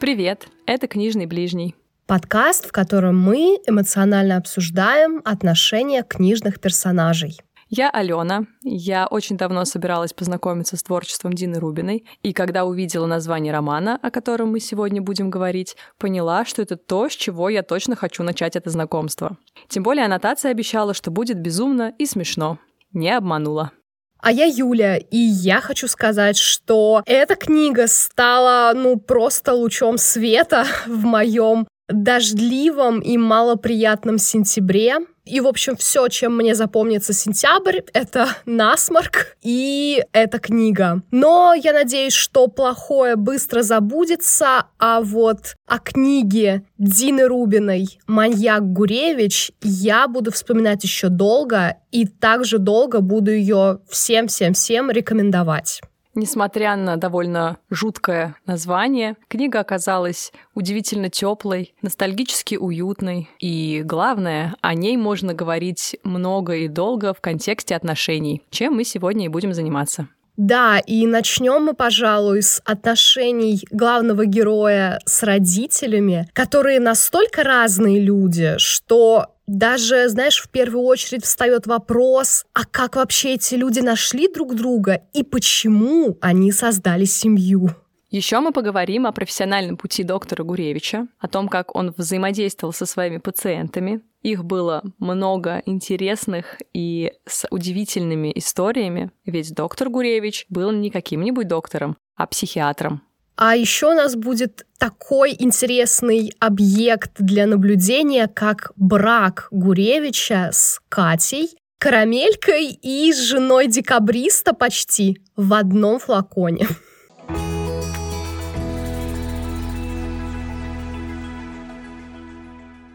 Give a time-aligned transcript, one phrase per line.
[0.00, 1.74] Привет, это «Книжный ближний».
[2.06, 7.36] Подкаст, в котором мы эмоционально обсуждаем отношения книжных персонажей.
[7.68, 8.44] Я Алена.
[8.62, 14.12] Я очень давно собиралась познакомиться с творчеством Дины Рубиной, и когда увидела название романа, о
[14.12, 18.54] котором мы сегодня будем говорить, поняла, что это то, с чего я точно хочу начать
[18.54, 19.36] это знакомство.
[19.66, 22.60] Тем более аннотация обещала, что будет безумно и смешно.
[22.92, 23.72] Не обманула.
[24.20, 30.66] А я Юля, и я хочу сказать, что эта книга стала, ну, просто лучом света
[30.86, 34.98] в моем дождливом и малоприятном сентябре.
[35.24, 41.02] И, в общем, все, чем мне запомнится сентябрь, это насморк и эта книга.
[41.10, 49.52] Но я надеюсь, что плохое быстро забудется, а вот о книге Дины Рубиной «Маньяк Гуревич»
[49.62, 55.82] я буду вспоминать еще долго и также долго буду ее всем-всем-всем рекомендовать.
[56.18, 64.96] Несмотря на довольно жуткое название, книга оказалась удивительно теплой, ностальгически уютной, и главное, о ней
[64.96, 70.08] можно говорить много и долго в контексте отношений, чем мы сегодня и будем заниматься.
[70.36, 78.54] Да, и начнем мы, пожалуй, с отношений главного героя с родителями, которые настолько разные люди,
[78.58, 84.54] что даже, знаешь, в первую очередь встает вопрос, а как вообще эти люди нашли друг
[84.54, 87.70] друга и почему они создали семью?
[88.10, 93.18] Еще мы поговорим о профессиональном пути доктора Гуревича, о том, как он взаимодействовал со своими
[93.18, 94.02] пациентами.
[94.22, 101.96] Их было много интересных и с удивительными историями, ведь доктор Гуревич был не каким-нибудь доктором,
[102.16, 103.02] а психиатром.
[103.40, 111.56] А еще у нас будет такой интересный объект для наблюдения, как брак Гуревича с Катей,
[111.78, 116.66] карамелькой и с женой декабриста почти в одном флаконе.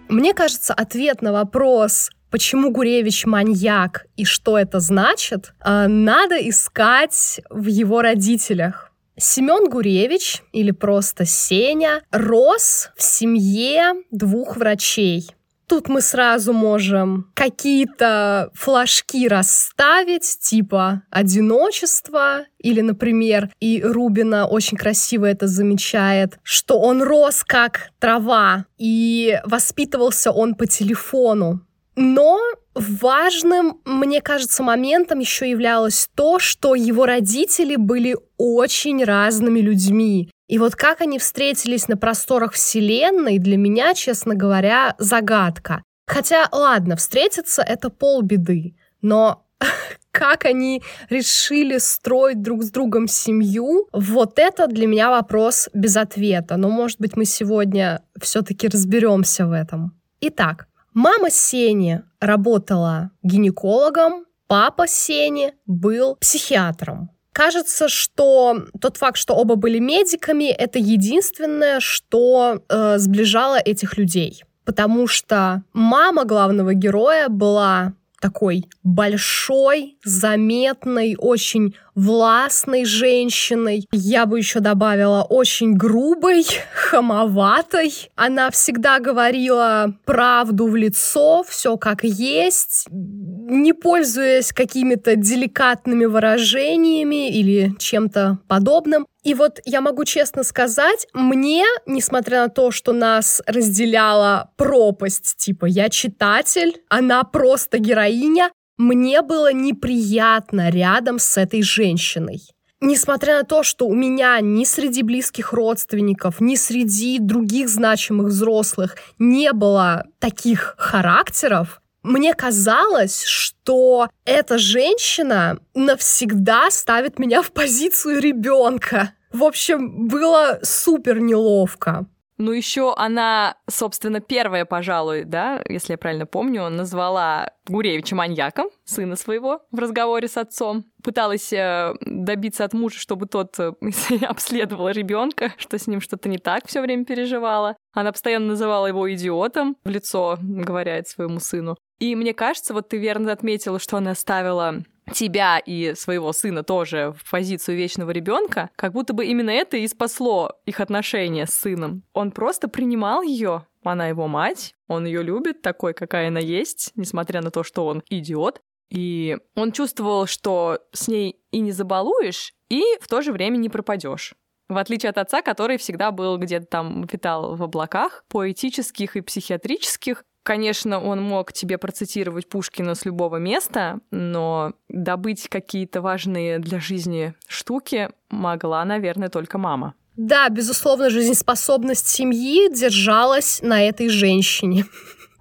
[0.10, 7.40] Мне кажется, ответ на вопрос, почему Гуревич маньяк и что это значит, э, надо искать
[7.50, 8.93] в его родителях.
[9.18, 15.30] Семен Гуревич, или просто Сеня, рос в семье двух врачей.
[15.68, 25.26] Тут мы сразу можем какие-то флажки расставить, типа одиночество, или, например, и Рубина очень красиво
[25.26, 31.62] это замечает, что он рос как трава, и воспитывался он по телефону.
[31.96, 32.40] Но
[32.74, 40.32] важным, мне кажется, моментом еще являлось то, что его родители были очень разными людьми.
[40.48, 45.84] И вот как они встретились на просторах Вселенной, для меня, честно говоря, загадка.
[46.06, 49.46] Хотя, ладно, встретиться— это полбеды, но
[50.12, 56.58] как они решили строить друг с другом семью, вот это для меня вопрос без ответа.
[56.58, 59.98] Но, может быть, мы сегодня все-таки разберемся в этом.
[60.22, 67.10] Итак, мама Сени работала гинекологом, папа Сени был психиатром.
[67.34, 74.44] Кажется, что тот факт, что оба были медиками, это единственное, что э, сближало этих людей.
[74.66, 83.86] Потому что мама главного героя была такой большой, заметной, очень властной женщиной.
[83.92, 88.10] Я бы еще добавила очень грубой, хамоватой.
[88.16, 97.76] Она всегда говорила правду в лицо, все как есть, не пользуясь какими-то деликатными выражениями или
[97.78, 99.06] чем-то подобным.
[99.24, 105.66] И вот я могу честно сказать, мне, несмотря на то, что нас разделяла пропасть, типа
[105.66, 112.42] я читатель, она просто героиня, мне было неприятно рядом с этой женщиной.
[112.82, 118.98] Несмотря на то, что у меня ни среди близких родственников, ни среди других значимых взрослых
[119.20, 129.14] не было таких характеров, мне казалось, что эта женщина навсегда ставит меня в позицию ребенка.
[129.32, 132.06] В общем, было супер неловко.
[132.44, 139.16] Ну, еще она, собственно, первая, пожалуй, да, если я правильно помню, назвала Гуревича маньяком, сына
[139.16, 140.84] своего, в разговоре с отцом.
[141.02, 143.72] Пыталась э, добиться от мужа, чтобы тот э,
[144.28, 147.78] обследовал ребенка, что с ним что-то не так, все время переживала.
[147.94, 151.78] Она постоянно называла его идиотом, в лицо говоря своему сыну.
[152.00, 157.14] И мне кажется, вот ты верно отметила, что она ставила тебя и своего сына тоже
[157.18, 162.04] в позицию вечного ребенка, как будто бы именно это и спасло их отношения с сыном.
[162.14, 167.42] Он просто принимал ее, она его мать, он ее любит такой, какая она есть, несмотря
[167.42, 168.62] на то, что он идиот.
[168.90, 173.70] И он чувствовал, что с ней и не забалуешь, и в то же время не
[173.70, 174.36] пропадешь.
[174.70, 180.24] В отличие от отца, который всегда был где-то там витал в облаках, поэтических и психиатрических,
[180.44, 187.34] Конечно, он мог тебе процитировать Пушкина с любого места, но добыть какие-то важные для жизни
[187.48, 189.94] штуки могла, наверное, только мама.
[190.18, 194.86] Да, безусловно, жизнеспособность семьи держалась на этой женщине.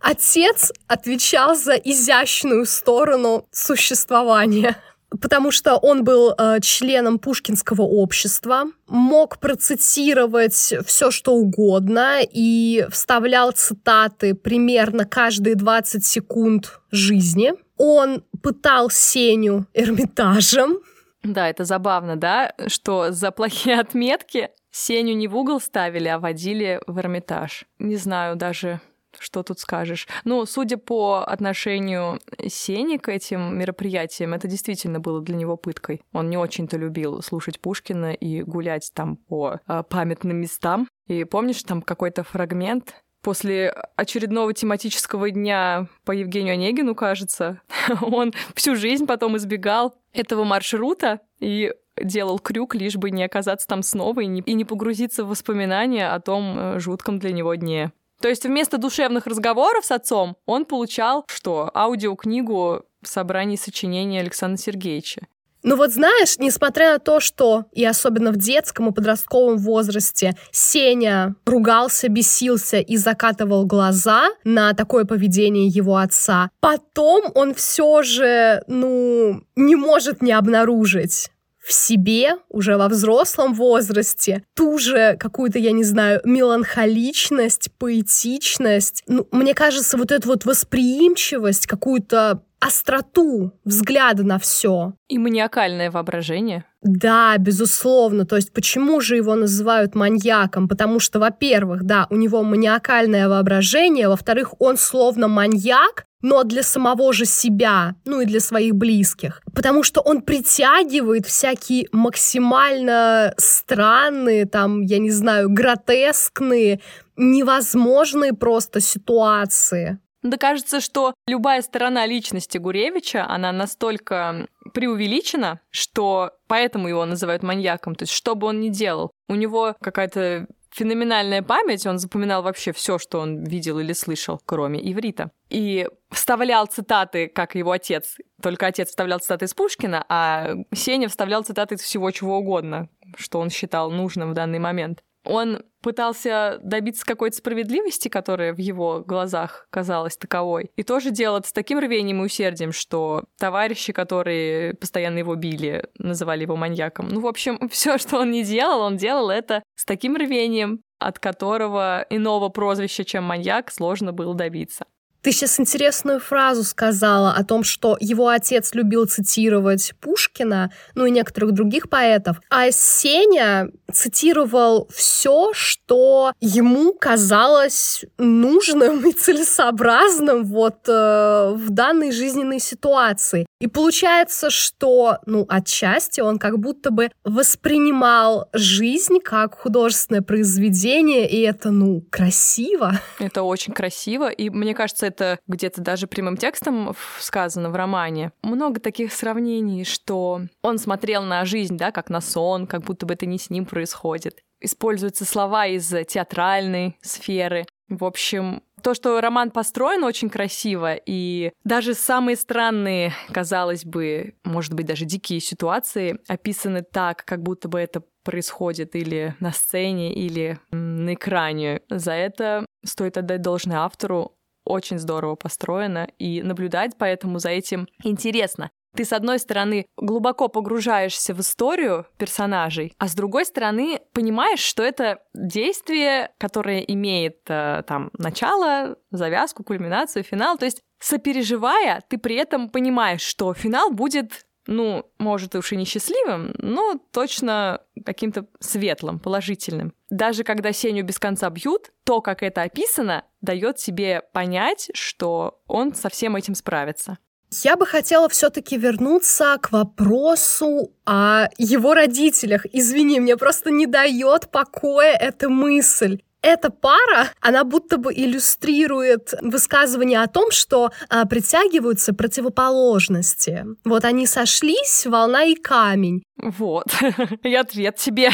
[0.00, 4.76] Отец отвечал за изящную сторону существования
[5.20, 13.52] потому что он был э, членом Пушкинского общества, мог процитировать все, что угодно, и вставлял
[13.52, 17.52] цитаты примерно каждые 20 секунд жизни.
[17.76, 20.78] Он пытал Сеню Эрмитажем.
[21.22, 26.80] Да, это забавно, да, что за плохие отметки Сеню не в угол ставили, а водили
[26.86, 27.64] в Эрмитаж.
[27.78, 28.80] Не знаю даже,
[29.22, 30.08] что тут скажешь?
[30.24, 36.02] Ну, судя по отношению Сени к этим мероприятиям, это действительно было для него пыткой.
[36.12, 40.88] Он не очень-то любил слушать Пушкина и гулять там по э, памятным местам.
[41.06, 47.60] И помнишь, там какой-то фрагмент, после очередного тематического дня по Евгению Онегину, кажется,
[48.02, 53.82] он всю жизнь потом избегал этого маршрута и делал крюк, лишь бы не оказаться там
[53.82, 57.92] снова и не, и не погрузиться в воспоминания о том э, жутком для него дне.
[58.22, 61.68] То есть вместо душевных разговоров с отцом он получал что?
[61.74, 65.22] Аудиокнигу собраний сочинений Александра Сергеевича.
[65.64, 71.34] Ну вот знаешь, несмотря на то, что и особенно в детском и подростковом возрасте Сеня
[71.44, 79.42] ругался, бесился и закатывал глаза на такое поведение его отца, потом он все же, ну,
[79.56, 81.31] не может не обнаружить
[81.62, 89.04] в себе уже во взрослом возрасте ту же какую-то, я не знаю, меланхоличность, поэтичность.
[89.06, 94.94] Ну, мне кажется, вот эту вот восприимчивость, какую-то остроту взгляда на все.
[95.08, 96.64] И маниакальное воображение.
[96.82, 98.26] Да, безусловно.
[98.26, 100.68] То есть почему же его называют маньяком?
[100.68, 107.12] Потому что, во-первых, да, у него маниакальное воображение, во-вторых, он словно маньяк, но для самого
[107.12, 109.42] же себя, ну и для своих близких.
[109.54, 116.80] Потому что он притягивает всякие максимально странные, там, я не знаю, гротескные,
[117.16, 119.98] невозможные просто ситуации.
[120.22, 127.94] Да кажется, что любая сторона личности Гуревича, она настолько преувеличена, что поэтому его называют маньяком.
[127.94, 132.72] То есть, что бы он ни делал, у него какая-то феноменальная память, он запоминал вообще
[132.72, 135.30] все, что он видел или слышал, кроме иврита.
[135.50, 138.16] И вставлял цитаты, как его отец.
[138.40, 143.38] Только отец вставлял цитаты из Пушкина, а Сеня вставлял цитаты из всего чего угодно, что
[143.38, 145.02] он считал нужным в данный момент.
[145.24, 150.70] Он пытался добиться какой-то справедливости, которая в его глазах казалась таковой.
[150.76, 155.88] И тоже делал это с таким рвением и усердием, что товарищи, которые постоянно его били,
[155.98, 157.08] называли его маньяком.
[157.08, 161.18] Ну, в общем, все, что он не делал, он делал это с таким рвением, от
[161.18, 164.86] которого иного прозвища, чем маньяк, сложно было добиться.
[165.22, 171.12] Ты сейчас интересную фразу сказала о том, что его отец любил цитировать Пушкина, ну и
[171.12, 181.52] некоторых других поэтов, а Сеня цитировал все, что ему казалось нужным и целесообразным вот э,
[181.54, 183.46] в данной жизненной ситуации.
[183.60, 191.42] И получается, что, ну, отчасти он как будто бы воспринимал жизнь как художественное произведение, и
[191.42, 192.98] это, ну, красиво.
[193.20, 198.32] Это очень красиво, и мне кажется, это где-то даже прямым текстом сказано в романе.
[198.42, 203.14] Много таких сравнений, что он смотрел на жизнь, да, как на сон, как будто бы
[203.14, 204.40] это не с ним происходит.
[204.60, 207.66] Используются слова из театральной сферы.
[207.88, 214.72] В общем, то, что роман построен очень красиво, и даже самые странные, казалось бы, может
[214.74, 220.58] быть, даже дикие ситуации описаны так, как будто бы это происходит или на сцене, или
[220.70, 221.82] на экране.
[221.90, 228.70] За это стоит отдать должное автору очень здорово построено, и наблюдать поэтому за этим интересно.
[228.94, 234.82] Ты, с одной стороны, глубоко погружаешься в историю персонажей, а с другой стороны, понимаешь, что
[234.82, 240.58] это действие, которое имеет э, там начало, завязку, кульминацию, финал.
[240.58, 245.84] То есть, сопереживая, ты при этом понимаешь, что финал будет ну, может, уж и не
[245.84, 249.92] счастливым, но точно каким-то светлым, положительным.
[250.12, 255.94] Даже когда Сеню без конца бьют, то, как это описано, дает себе понять, что он
[255.94, 257.16] со всем этим справится.
[257.62, 262.66] Я бы хотела все-таки вернуться к вопросу о его родителях.
[262.74, 270.20] Извини, мне просто не дает покоя эта мысль эта пара, она будто бы иллюстрирует высказывание
[270.20, 273.64] о том, что а, притягиваются противоположности.
[273.84, 276.22] Вот они сошлись, волна и камень.
[276.36, 276.86] Вот,
[277.42, 278.30] и ответ тебе.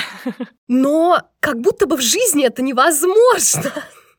[0.66, 3.72] Но как будто бы в жизни это невозможно.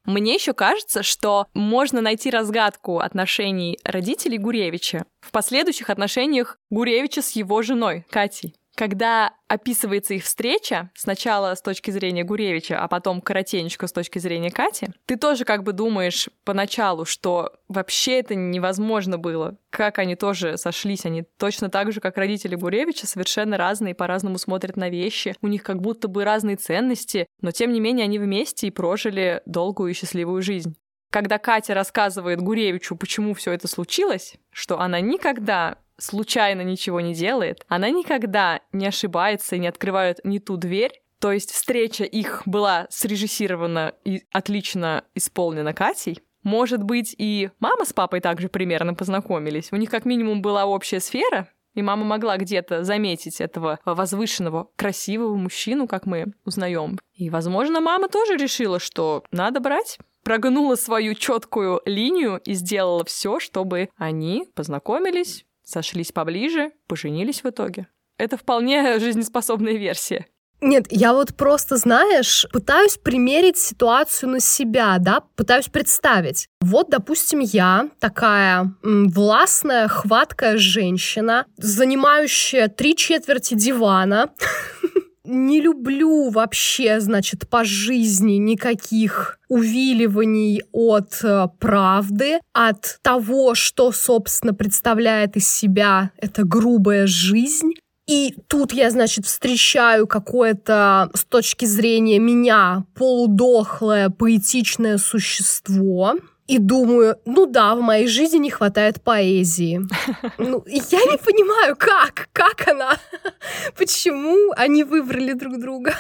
[0.05, 7.31] Мне еще кажется, что можно найти разгадку отношений родителей Гуревича в последующих отношениях Гуревича с
[7.31, 13.88] его женой Катей когда описывается их встреча, сначала с точки зрения Гуревича, а потом коротенечко
[13.88, 19.58] с точки зрения Кати, ты тоже как бы думаешь поначалу, что вообще это невозможно было.
[19.70, 24.78] Как они тоже сошлись, они точно так же, как родители Гуревича, совершенно разные, по-разному смотрят
[24.78, 28.68] на вещи, у них как будто бы разные ценности, но тем не менее они вместе
[28.68, 30.78] и прожили долгую и счастливую жизнь.
[31.12, 37.65] Когда Катя рассказывает Гуревичу, почему все это случилось, что она никогда случайно ничего не делает,
[37.68, 42.88] она никогда не ошибается и не открывает не ту дверь, то есть встреча их была
[42.89, 46.20] срежиссирована и отлично исполнена Катей.
[46.44, 49.70] Может быть, и мама с папой также примерно познакомились.
[49.72, 55.36] У них как минимум была общая сфера, и мама могла где-то заметить этого возвышенного, красивого
[55.36, 56.98] мужчину, как мы узнаем.
[57.13, 63.39] И, возможно, мама тоже решила, что надо брать прогнула свою четкую линию и сделала все,
[63.39, 67.88] чтобы они познакомились, сошлись поближе, поженились в итоге.
[68.18, 70.26] Это вполне жизнеспособная версия.
[70.62, 76.48] Нет, я вот просто, знаешь, пытаюсь примерить ситуацию на себя, да, пытаюсь представить.
[76.60, 84.34] Вот, допустим, я такая властная, хваткая женщина, занимающая три четверти дивана,
[85.30, 94.54] не люблю вообще, значит, по жизни никаких увиливаний от э, правды, от того, что, собственно,
[94.54, 97.74] представляет из себя эта грубая жизнь.
[98.08, 106.16] И тут я, значит, встречаю какое-то, с точки зрения меня, полудохлое поэтичное существо,
[106.50, 109.82] и думаю, ну да, в моей жизни не хватает поэзии.
[110.39, 112.98] Ну, я не понимаю, как, как она,
[113.77, 115.94] почему они выбрали друг друга.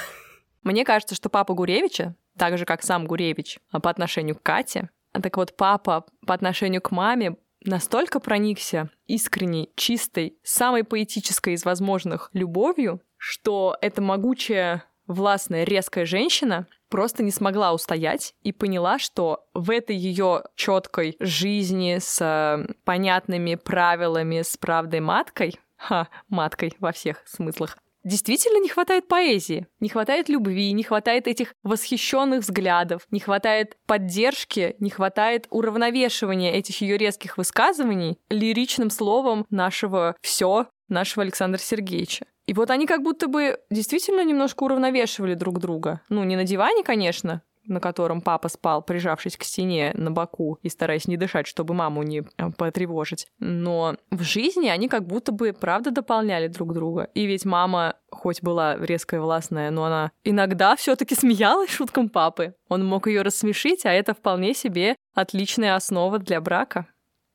[0.63, 4.89] Мне кажется, что папа Гуревича, так же, как сам Гуревич, а по отношению к Кате,
[5.13, 12.31] так вот папа по отношению к маме настолько проникся искренней, чистой, самой поэтической из возможных
[12.33, 19.69] любовью, что эта могучая, властная, резкая женщина просто не смогла устоять и поняла, что в
[19.69, 27.21] этой ее четкой жизни с э, понятными правилами, с правдой маткой, ха, маткой во всех
[27.25, 33.77] смыслах, действительно не хватает поэзии, не хватает любви, не хватает этих восхищенных взглядов, не хватает
[33.85, 42.25] поддержки, не хватает уравновешивания этих ее резких высказываний лиричным словом нашего все, нашего Александра Сергеевича.
[42.49, 46.01] И вот они как будто бы действительно немножко уравновешивали друг друга.
[46.09, 50.69] Ну, не на диване, конечно, на котором папа спал, прижавшись к стене на боку и
[50.69, 53.27] стараясь не дышать, чтобы маму не э, потревожить.
[53.37, 57.09] Но в жизни они как будто бы правда дополняли друг друга.
[57.13, 62.09] И ведь мама, хоть была резкая и властная, но она иногда все таки смеялась шуткам
[62.09, 62.55] папы.
[62.67, 66.87] Он мог ее рассмешить, а это вполне себе отличная основа для брака.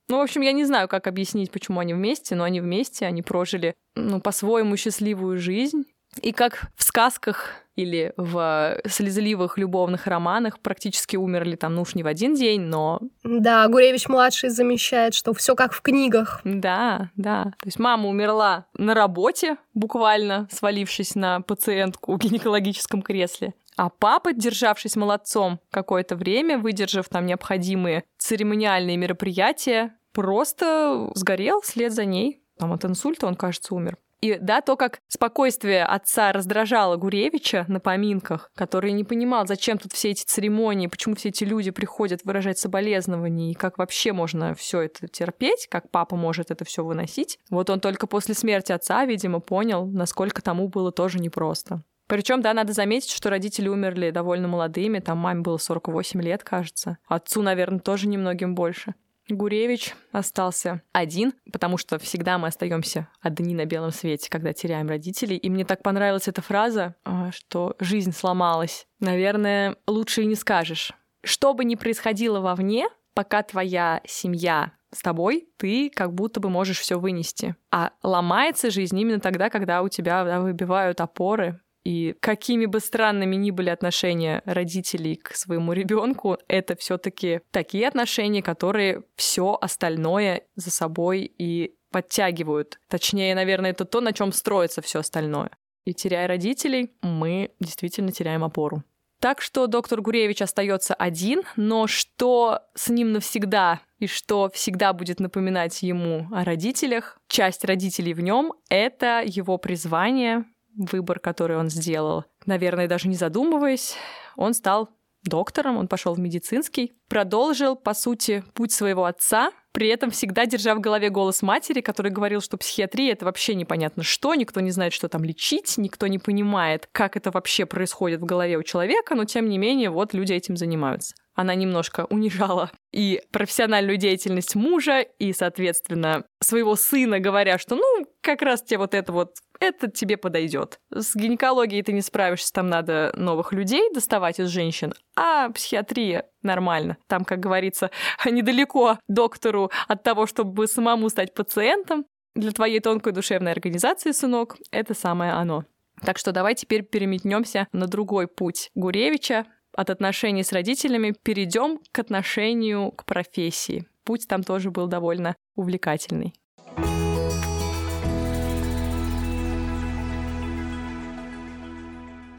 [0.08, 3.22] Ну, в общем, я не знаю, как объяснить, почему они вместе, но они вместе, они
[3.22, 5.84] прожили, ну, по-своему счастливую жизнь.
[6.22, 12.02] И как в сказках или в слезливых любовных романах практически умерли там, ну уж не
[12.02, 13.00] в один день, но...
[13.24, 16.40] Да, Гуревич-младший замещает, что все как в книгах.
[16.44, 17.44] Да, да.
[17.58, 23.54] То есть мама умерла на работе, буквально свалившись на пациентку в гинекологическом кресле.
[23.76, 32.04] А папа, державшись молодцом какое-то время, выдержав там необходимые церемониальные мероприятия, просто сгорел вслед за
[32.04, 32.42] ней.
[32.58, 33.98] Там от инсульта он, кажется, умер.
[34.24, 39.92] И да, то, как спокойствие отца раздражало Гуревича на поминках, который не понимал, зачем тут
[39.92, 44.80] все эти церемонии, почему все эти люди приходят выражать соболезнования, и как вообще можно все
[44.80, 47.38] это терпеть, как папа может это все выносить.
[47.50, 51.82] Вот он только после смерти отца, видимо, понял, насколько тому было тоже непросто.
[52.14, 56.96] Причем, да, надо заметить, что родители умерли довольно молодыми, там маме было 48 лет, кажется.
[57.08, 58.94] Отцу, наверное, тоже немногим больше.
[59.28, 65.36] Гуревич остался один, потому что всегда мы остаемся одни на белом свете, когда теряем родителей.
[65.36, 68.86] И мне так понравилась эта фраза, а, что жизнь сломалась.
[69.00, 70.92] Наверное, лучше и не скажешь.
[71.24, 76.78] Что бы ни происходило вовне, пока твоя семья с тобой, ты как будто бы можешь
[76.78, 77.56] все вынести.
[77.72, 83.36] А ломается жизнь именно тогда, когда у тебя да, выбивают опоры, и какими бы странными
[83.36, 90.70] ни были отношения родителей к своему ребенку, это все-таки такие отношения, которые все остальное за
[90.70, 92.80] собой и подтягивают.
[92.88, 95.50] Точнее, наверное, это то, на чем строится все остальное.
[95.84, 98.82] И теряя родителей, мы действительно теряем опору.
[99.20, 105.20] Так что доктор Гуревич остается один, но что с ним навсегда и что всегда будет
[105.20, 107.18] напоминать ему о родителях.
[107.28, 110.44] Часть родителей в нем— это его призвание,
[110.76, 112.24] выбор, который он сделал.
[112.46, 113.94] Наверное, даже не задумываясь,
[114.36, 114.90] он стал
[115.24, 120.74] доктором, он пошел в медицинский, продолжил, по сути, путь своего отца, при этом всегда держа
[120.74, 124.92] в голове голос матери, который говорил, что психиатрия— это вообще непонятно что, никто не знает,
[124.92, 129.24] что там лечить, никто не понимает, как это вообще происходит в голове у человека, но
[129.24, 131.14] тем не менее вот люди этим занимаются.
[131.34, 138.42] Она немножко унижала и профессиональную деятельность мужа, и, соответственно, своего сына, говоря, что, ну, как
[138.42, 140.80] раз тебе вот это вот это тебе подойдет.
[140.90, 146.98] С гинекологией ты не справишься, там надо новых людей доставать из женщин, а психиатрия нормально.
[147.06, 147.90] Там, как говорится,
[148.24, 152.06] недалеко доктору от того, чтобы самому стать пациентом.
[152.34, 155.64] Для твоей тонкой душевной организации, сынок, это самое оно.
[156.02, 159.46] Так что давай теперь переметнемся на другой путь Гуревича.
[159.76, 163.86] От отношений с родителями перейдем к отношению к профессии.
[164.04, 166.32] Путь там тоже был довольно увлекательный.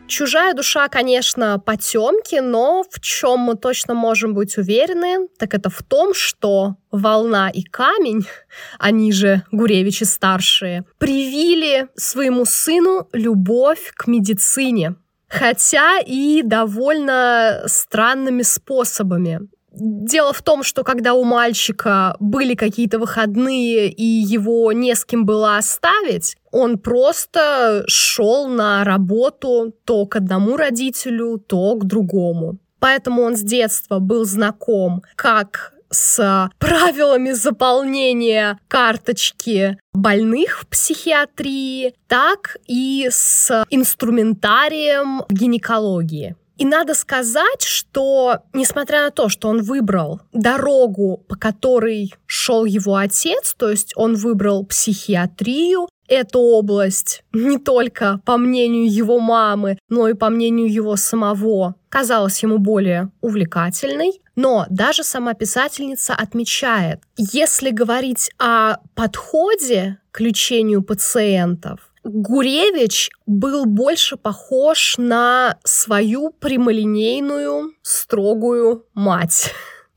[0.07, 5.81] Чужая душа, конечно, потемки, но в чем мы точно можем быть уверены, так это в
[5.83, 8.25] том, что Волна и Камень,
[8.79, 14.95] они же Гуревичи старшие, привили своему сыну любовь к медицине,
[15.27, 19.41] хотя и довольно странными способами.
[19.77, 25.25] Дело в том, что когда у мальчика были какие-то выходные и его не с кем
[25.25, 32.57] было оставить, он просто шел на работу то к одному родителю, то к другому.
[32.79, 42.57] Поэтому он с детства был знаком как с правилами заполнения карточки больных в психиатрии, так
[42.67, 46.35] и с инструментарием гинекологии.
[46.57, 52.95] И надо сказать, что, несмотря на то, что он выбрал дорогу, по которой шел его
[52.95, 60.07] отец, то есть он выбрал психиатрию, эту область не только по мнению его мамы, но
[60.07, 64.21] и по мнению его самого казалась ему более увлекательной.
[64.35, 74.15] Но даже сама писательница отмечает, если говорить о подходе к лечению пациентов, Гуревич был больше
[74.15, 79.51] похож на свою прямолинейную, строгую мать.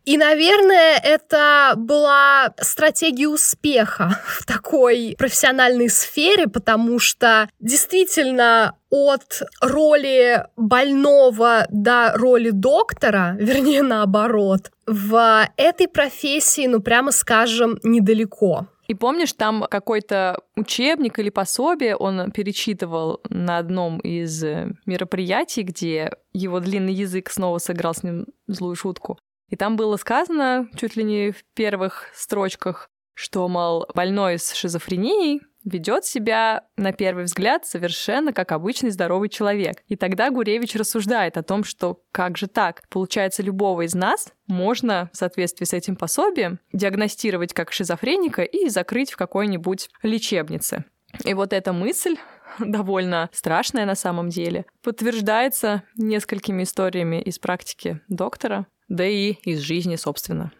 [0.08, 10.46] И, наверное, это была стратегия успеха в такой профессиональной сфере, потому что действительно от роли
[10.56, 18.66] больного до роли доктора, вернее наоборот, в этой профессии, ну прямо скажем, недалеко.
[18.86, 24.42] И помнишь, там какой-то учебник или пособие он перечитывал на одном из
[24.86, 29.18] мероприятий, где его длинный язык снова сыграл с ним злую шутку.
[29.48, 35.40] И там было сказано, чуть ли не в первых строчках, что, мол, больной с шизофренией
[35.64, 39.82] ведет себя, на первый взгляд, совершенно как обычный здоровый человек.
[39.88, 42.82] И тогда Гуревич рассуждает о том, что как же так?
[42.88, 49.10] Получается, любого из нас можно в соответствии с этим пособием диагностировать как шизофреника и закрыть
[49.10, 50.84] в какой-нибудь лечебнице.
[51.24, 52.16] И вот эта мысль
[52.58, 59.96] довольно страшная на самом деле, подтверждается несколькими историями из практики доктора, да и из жизни,
[59.96, 60.52] собственно.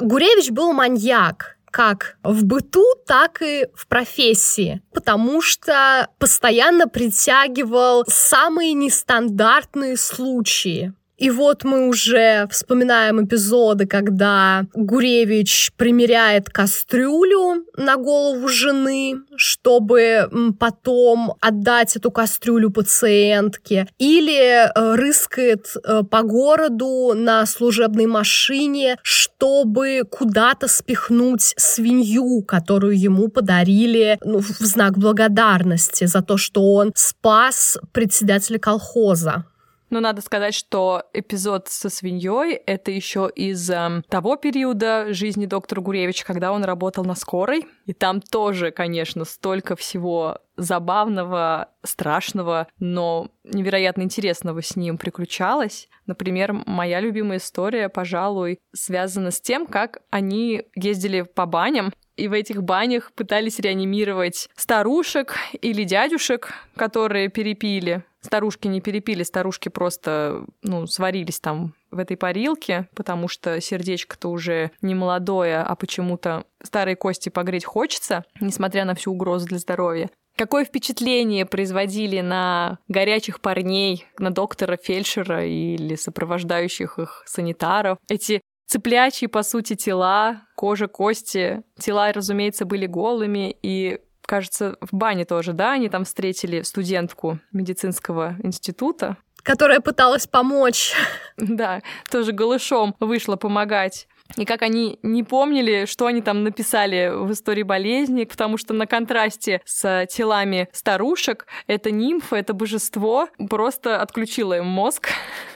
[0.00, 8.72] Гуревич был маньяк, как в быту, так и в профессии, потому что постоянно притягивал самые
[8.72, 10.94] нестандартные случаи.
[11.16, 21.34] И вот мы уже вспоминаем эпизоды, когда Гуревич примеряет кастрюлю на голову жены, чтобы потом
[21.40, 30.68] отдать эту кастрюлю пациентке, или э, рыскает э, по городу на служебной машине, чтобы куда-то
[30.68, 38.58] спихнуть свинью, которую ему подарили ну, в знак благодарности за то, что он спас председателя
[38.58, 39.46] колхоза.
[39.90, 45.80] Но надо сказать, что эпизод со свиньей это еще из э, того периода жизни доктора
[45.80, 47.66] Гуревича, когда он работал на скорой.
[47.86, 55.88] И там тоже, конечно, столько всего забавного, страшного, но невероятно интересного с ним приключалось.
[56.06, 62.32] Например, моя любимая история, пожалуй, связана с тем, как они ездили по баням и в
[62.32, 68.04] этих банях пытались реанимировать старушек или дядюшек, которые перепили.
[68.26, 74.72] Старушки не перепили, старушки просто, ну, сварились там в этой парилке, потому что сердечко-то уже
[74.82, 80.10] не молодое, а почему-то старые кости погреть хочется, несмотря на всю угрозу для здоровья.
[80.36, 89.28] Какое впечатление производили на горячих парней, на доктора фельдшера или сопровождающих их санитаров эти цыплячьи,
[89.28, 91.62] по сути, тела, кожа, кости.
[91.78, 98.36] Тела, разумеется, были голыми, и кажется, в бане тоже, да, они там встретили студентку медицинского
[98.42, 99.16] института.
[99.42, 100.92] Которая пыталась помочь.
[101.36, 104.08] Да, тоже голышом вышла помогать.
[104.36, 108.86] И как они не помнили, что они там написали в истории болезни, потому что на
[108.86, 115.10] контрасте с телами старушек это нимфа, это божество просто отключило им мозг,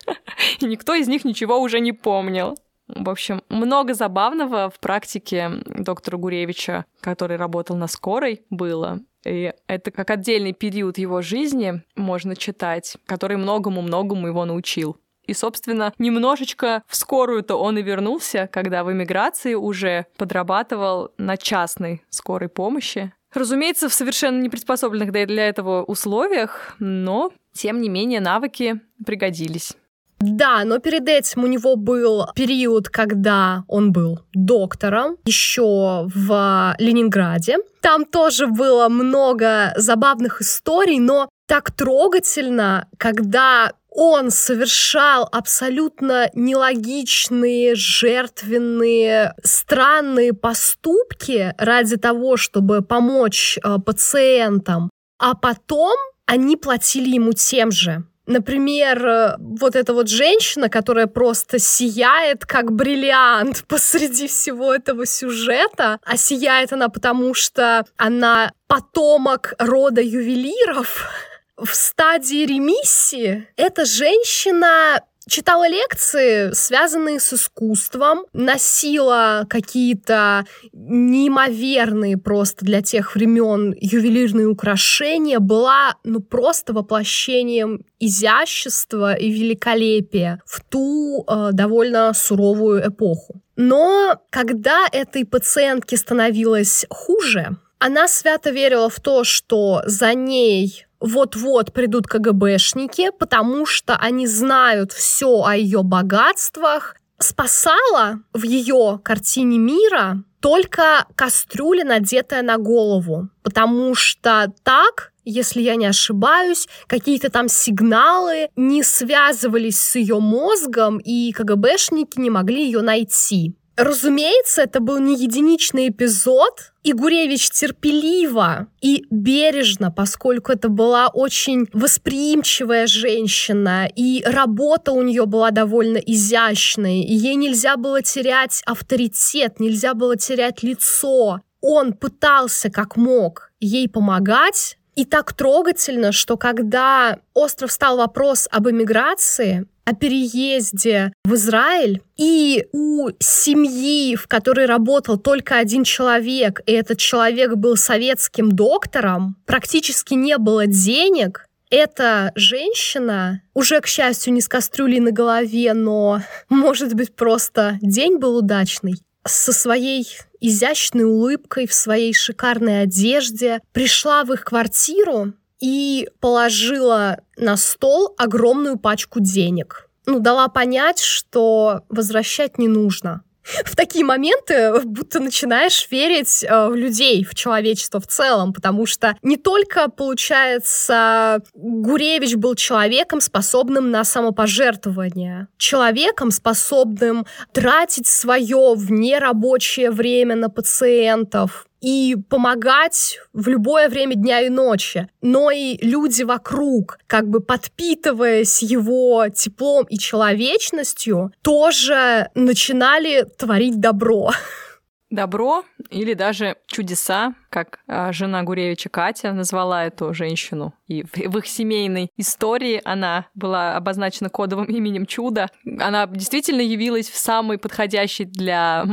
[0.61, 2.57] и никто из них ничего уже не помнил.
[2.95, 9.01] В общем, много забавного в практике доктора Гуревича, который работал на скорой, было.
[9.25, 14.97] И это как отдельный период его жизни можно читать, который многому-многому его научил.
[15.27, 22.03] И, собственно, немножечко в скорую-то он и вернулся, когда в эмиграции уже подрабатывал на частной
[22.09, 23.13] скорой помощи.
[23.33, 29.77] Разумеется, в совершенно неприспособленных для этого условиях, но, тем не менее, навыки пригодились.
[30.21, 37.59] Да, но перед этим у него был период, когда он был доктором, еще в Ленинграде.
[37.81, 49.35] Там тоже было много забавных историй, но так трогательно, когда он совершал абсолютно нелогичные, жертвенные,
[49.43, 58.05] странные поступки ради того, чтобы помочь э, пациентам, а потом они платили ему тем же.
[58.31, 65.99] Например, э, вот эта вот женщина, которая просто сияет как бриллиант посреди всего этого сюжета,
[66.05, 71.09] а сияет она потому, что она потомок рода ювелиров,
[71.57, 73.49] в стадии ремиссии.
[73.57, 84.49] Эта женщина читала лекции, связанные с искусством, носила какие-то неимоверные просто для тех времен ювелирные
[84.49, 93.41] украшения, была ну просто воплощением изящества и великолепия в ту э, довольно суровую эпоху.
[93.57, 101.73] Но когда этой пациентке становилось хуже, она свято верила в то, что за ней вот-вот
[101.73, 106.97] придут КГБшники, потому что они знают все о ее богатствах.
[107.19, 115.77] Спасала в ее картине мира только кастрюля, надетая на голову, потому что так если я
[115.77, 122.81] не ошибаюсь, какие-то там сигналы не связывались с ее мозгом, и КГБшники не могли ее
[122.81, 123.55] найти.
[123.81, 131.67] Разумеется, это был не единичный эпизод, и Гуревич терпеливо и бережно, поскольку это была очень
[131.73, 139.61] восприимчивая женщина, и работа у нее была довольно изящная, и ей нельзя было терять авторитет,
[139.61, 141.41] нельзя было терять лицо.
[141.63, 148.69] Он пытался как мог ей помогать, и так трогательно, что когда остров стал вопрос об
[148.69, 156.73] эмиграции, о переезде в Израиль, и у семьи, в которой работал только один человек, и
[156.73, 164.41] этот человек был советским доктором, практически не было денег, эта женщина, уже, к счастью, не
[164.41, 170.07] с кастрюлей на голове, но, может быть, просто день был удачный, со своей
[170.41, 178.79] изящной улыбкой, в своей шикарной одежде, пришла в их квартиру и положила на стол огромную
[178.79, 179.89] пачку денег.
[180.07, 183.23] Ну, дала понять, что возвращать не нужно.
[183.43, 189.17] В такие моменты будто начинаешь верить э, в людей, в человечество в целом, потому что
[189.23, 200.37] не только, получается, Гуревич был человеком, способным на самопожертвование, человеком, способным тратить свое внерабочее время
[200.37, 207.29] на пациентов, и помогать в любое время дня и ночи, но и люди вокруг, как
[207.29, 214.33] бы подпитываясь его теплом и человечностью, тоже начинали творить добро.
[215.11, 220.73] добро или даже чудеса, как а, жена Гуревича Катя назвала эту женщину.
[220.87, 225.49] И в, их семейной истории она была обозначена кодовым именем Чудо.
[225.79, 228.87] Она действительно явилась в самый подходящий для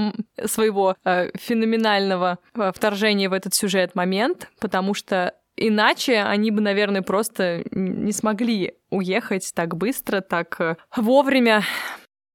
[0.45, 7.01] своего э, феноменального э, вторжения в этот сюжет момент, потому что Иначе они бы, наверное,
[7.01, 11.63] просто не смогли уехать так быстро, так вовремя.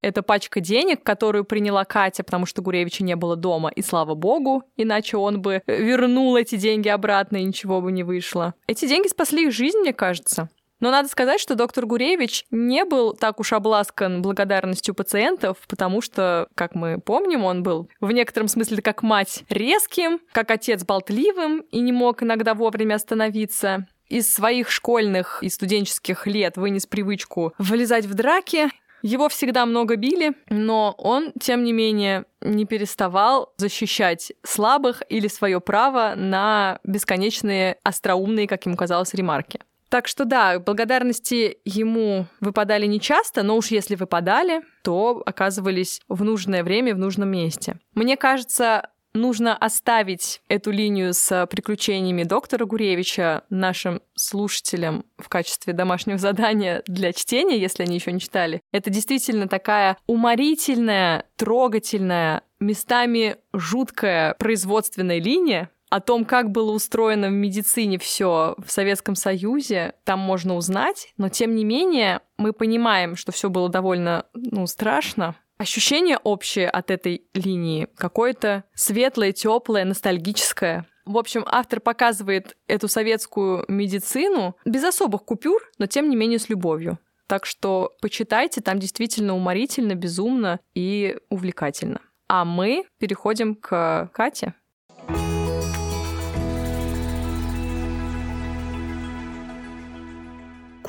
[0.03, 4.65] Это пачка денег, которую приняла Катя, потому что Гуревича не было дома, и слава богу,
[4.77, 8.55] иначе он бы вернул эти деньги обратно, и ничего бы не вышло.
[8.67, 10.51] Эти деньги спасли их жизнь, мне кажется.
[10.83, 16.49] Но надо сказать, что доктор Гуревич не был так уж обласкан благодарностью пациентов, потому что,
[16.57, 21.79] как мы помним, он был в некотором смысле как мать резким, как отец болтливым и
[21.79, 28.15] не мог иногда вовремя остановиться из своих школьных и студенческих лет вынес привычку вылезать в
[28.15, 28.69] драки,
[29.03, 35.61] Его всегда много били, но он, тем не менее, не переставал защищать слабых или свое
[35.61, 39.61] право на бесконечные остроумные, как ему казалось, ремарки.
[39.93, 46.65] Так что да, благодарности ему выпадали нечасто, но уж если выпадали, то оказывались в нужное
[46.65, 47.79] время, в нужном месте.
[47.95, 56.19] Мне кажется, нужно оставить эту линию с приключениями доктора Гуревича нашим слушателям в качестве домашнего
[56.19, 58.63] задания для чтения, если они еще не читали.
[58.73, 67.33] Это действительно такая уморительная, трогательная, местами жуткая производственная линия, о том, как было устроено в
[67.33, 73.31] медицине все в Советском Союзе, там можно узнать, но тем не менее мы понимаем, что
[73.31, 75.37] все было довольно ну, страшно.
[75.59, 80.87] Ощущение общее от этой линии какое-то светлое, теплое, ностальгическое.
[81.05, 86.49] В общем, автор показывает эту советскую медицину без особых купюр, но тем не менее с
[86.49, 86.99] любовью.
[87.27, 92.01] Так что почитайте, там действительно уморительно, безумно и увлекательно.
[92.29, 94.55] А мы переходим к Кате.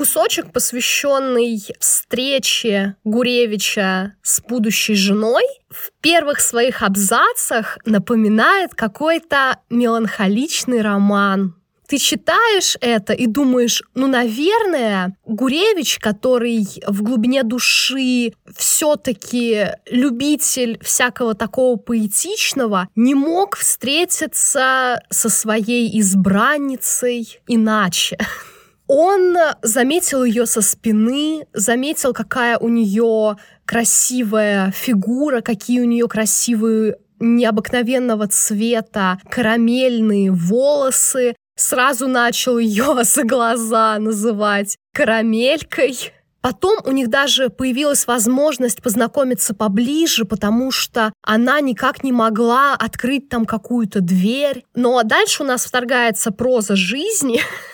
[0.04, 11.56] Кусочек, посвященный встрече Гуревича с будущей женой, в первых своих абзацах напоминает какой-то меланхоличный роман.
[11.88, 21.34] Ты читаешь это и думаешь, ну, наверное, Гуревич, который в глубине души все-таки любитель всякого
[21.34, 28.18] такого поэтичного, не мог встретиться со своей избранницей иначе.
[28.96, 36.98] Он заметил ее со спины, заметил, какая у нее красивая фигура, какие у нее красивые
[37.20, 46.14] необыкновенного цвета карамельные волосы, сразу начал ее за глаза называть карамелькой.
[46.44, 53.30] Потом у них даже появилась возможность познакомиться поближе, потому что она никак не могла открыть
[53.30, 54.66] там какую-то дверь.
[54.76, 57.40] Но дальше у нас вторгается проза жизни,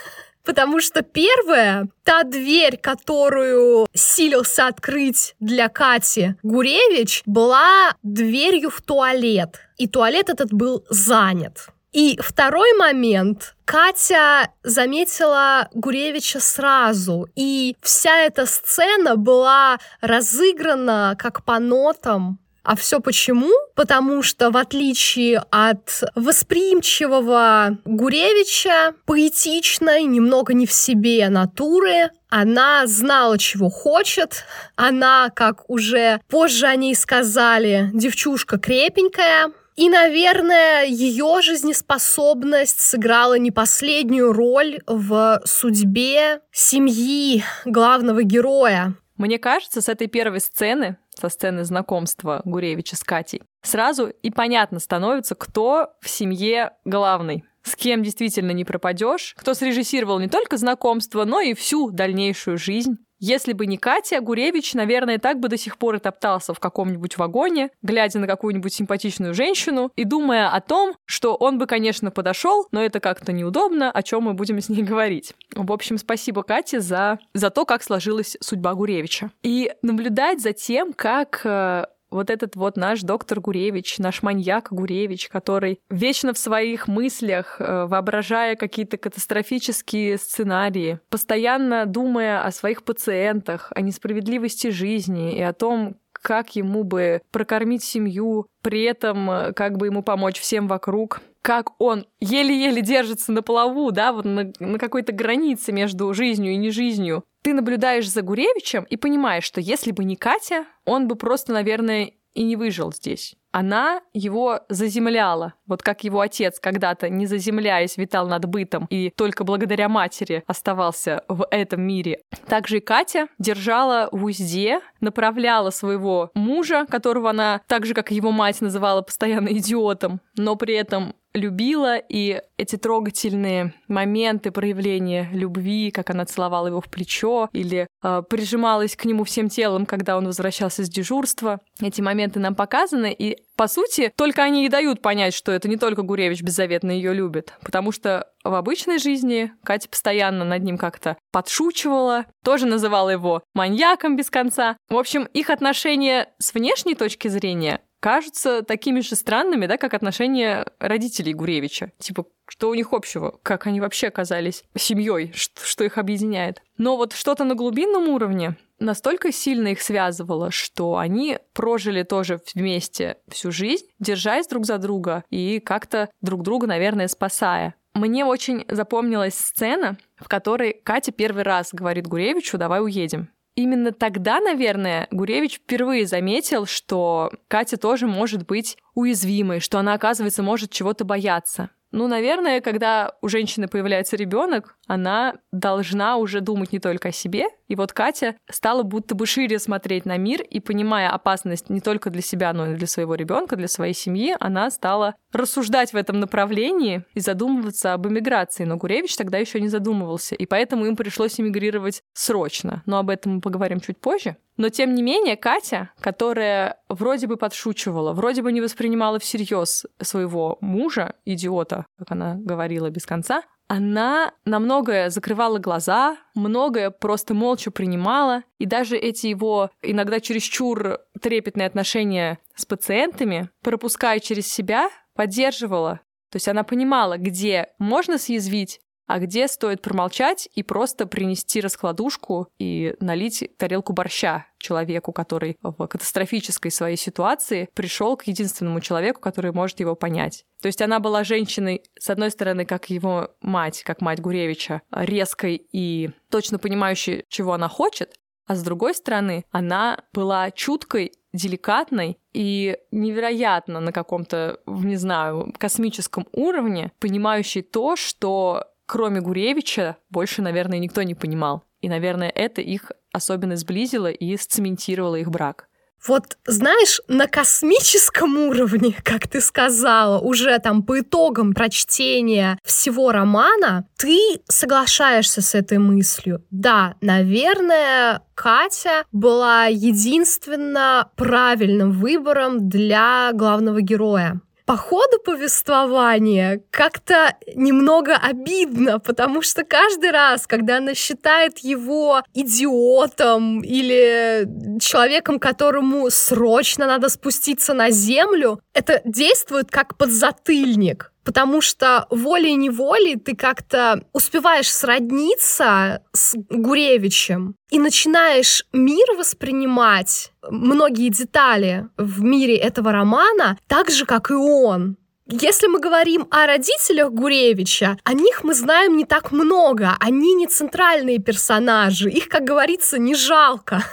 [0.49, 9.59] Потому что первая, та дверь, которую силился открыть для Кати Гуревич, была дверью в туалет.
[9.77, 11.67] И туалет этот был занят.
[11.91, 13.53] И второй момент.
[13.63, 22.99] Катя заметила Гуревича сразу, и вся эта сцена была разыграна как по нотам а все
[22.99, 23.51] почему?
[23.75, 33.37] Потому что в отличие от восприимчивого Гуревича, поэтичной, немного не в себе натуры, она знала,
[33.37, 34.43] чего хочет.
[34.75, 39.51] Она, как уже позже они сказали, девчушка крепенькая.
[39.75, 48.93] И, наверное, ее жизнеспособность сыграла не последнюю роль в судьбе семьи главного героя.
[49.19, 54.79] Мне кажется, с этой первой сцены со сцены знакомства Гуревича с Катей, сразу и понятно
[54.79, 61.25] становится, кто в семье главный с кем действительно не пропадешь, кто срежиссировал не только знакомство,
[61.25, 62.97] но и всю дальнейшую жизнь.
[63.19, 67.17] Если бы не Катя, Гуревич, наверное, так бы до сих пор и топтался в каком-нибудь
[67.17, 72.67] вагоне, глядя на какую-нибудь симпатичную женщину и думая о том, что он бы, конечно, подошел,
[72.71, 75.33] но это как-то неудобно, о чем мы будем с ней говорить.
[75.53, 79.31] В общем, спасибо Кате за, за то, как сложилась судьба Гуревича.
[79.43, 85.29] И наблюдать за тем, как э, вот этот вот наш доктор Гуревич, наш маньяк Гуревич,
[85.29, 93.71] который вечно в своих мыслях, э, воображая какие-то катастрофические сценарии, постоянно думая о своих пациентах,
[93.75, 99.77] о несправедливости жизни и о том, как ему бы прокормить семью, при этом э, как
[99.77, 104.77] бы ему помочь всем вокруг, как он еле-еле держится на плаву, да, вот на, на
[104.77, 107.23] какой-то границе между жизнью и нежизнью.
[107.41, 112.13] Ты наблюдаешь за Гуревичем и понимаешь, что если бы не Катя, он бы просто, наверное,
[112.33, 113.35] и не выжил здесь.
[113.51, 119.43] Она его заземляла, вот как его отец когда-то, не заземляясь, витал над бытом и только
[119.43, 122.21] благодаря матери оставался в этом мире.
[122.47, 128.31] Также и Катя держала в узде, направляла своего мужа, которого она, так же как его
[128.31, 136.09] мать, называла постоянно идиотом, но при этом любила, и эти трогательные моменты проявления любви, как
[136.09, 140.83] она целовала его в плечо или э, прижималась к нему всем телом, когда он возвращался
[140.83, 145.51] с дежурства, эти моменты нам показаны, и по сути, только они и дают понять, что
[145.51, 150.63] это не только Гуревич беззаветно ее любит, потому что в обычной жизни Катя постоянно над
[150.63, 154.77] ним как-то подшучивала, тоже называла его маньяком без конца.
[154.89, 160.65] В общем, их отношения с внешней точки зрения кажутся такими же странными, да, как отношения
[160.79, 161.91] родителей Гуревича.
[161.99, 163.39] Типа, что у них общего?
[163.43, 165.31] Как они вообще оказались семьей?
[165.33, 166.61] Что, что их объединяет?
[166.77, 173.17] Но вот что-то на глубинном уровне настолько сильно их связывало, что они прожили тоже вместе
[173.27, 177.75] всю жизнь, держась друг за друга и как-то друг друга, наверное, спасая.
[177.93, 183.29] Мне очень запомнилась сцена, в которой Катя первый раз говорит Гуревичу «давай уедем».
[183.59, 190.41] Именно тогда, наверное, Гуревич впервые заметил, что Катя тоже может быть уязвимой, что она, оказывается,
[190.41, 191.69] может чего-то бояться.
[191.91, 197.45] Ну, наверное, когда у женщины появляется ребенок, она должна уже думать не только о себе.
[197.67, 202.09] И вот Катя стала будто бы шире смотреть на мир и, понимая опасность не только
[202.09, 206.19] для себя, но и для своего ребенка, для своей семьи, она стала рассуждать в этом
[206.19, 208.63] направлении и задумываться об эмиграции.
[208.63, 212.81] Но Гуревич тогда еще не задумывался, и поэтому им пришлось эмигрировать срочно.
[212.87, 214.37] Но об этом мы поговорим чуть позже.
[214.57, 220.57] Но тем не менее, Катя, которая вроде бы подшучивала, вроде бы не воспринимала всерьез своего
[220.61, 227.69] мужа, идиота, как она говорила без конца, она на многое закрывала глаза, многое просто молча
[227.69, 236.01] принимала, и даже эти его иногда чересчур трепетные отношения с пациентами, пропуская через себя, поддерживала.
[236.31, 242.47] То есть она понимала, где можно съязвить, а где стоит промолчать и просто принести раскладушку
[242.59, 249.51] и налить тарелку борща человеку, который в катастрофической своей ситуации пришел к единственному человеку, который
[249.51, 250.45] может его понять.
[250.61, 255.55] То есть она была женщиной, с одной стороны, как его мать, как мать Гуревича, резкой
[255.71, 258.13] и точно понимающей, чего она хочет,
[258.45, 266.27] а с другой стороны, она была чуткой деликатной и невероятно на каком-то, не знаю, космическом
[266.31, 271.63] уровне, понимающей то, что кроме Гуревича, больше, наверное, никто не понимал.
[271.79, 275.67] И, наверное, это их особенно сблизило и сцементировало их брак.
[276.07, 283.85] Вот, знаешь, на космическом уровне, как ты сказала, уже там по итогам прочтения всего романа,
[283.97, 286.43] ты соглашаешься с этой мыслью.
[286.51, 298.15] Да, наверное, Катя была единственно правильным выбором для главного героя по ходу повествования как-то немного
[298.15, 304.47] обидно, потому что каждый раз, когда она считает его идиотом или
[304.79, 313.35] человеком, которому срочно надо спуститься на землю, это действует как подзатыльник потому что волей-неволей ты
[313.35, 323.59] как-то успеваешь сродниться с Гуревичем и начинаешь мир воспринимать, многие детали в мире этого романа,
[323.67, 324.97] так же, как и он.
[325.27, 329.97] Если мы говорим о родителях Гуревича, о них мы знаем не так много.
[329.99, 332.09] Они не центральные персонажи.
[332.09, 333.83] Их, как говорится, не жалко.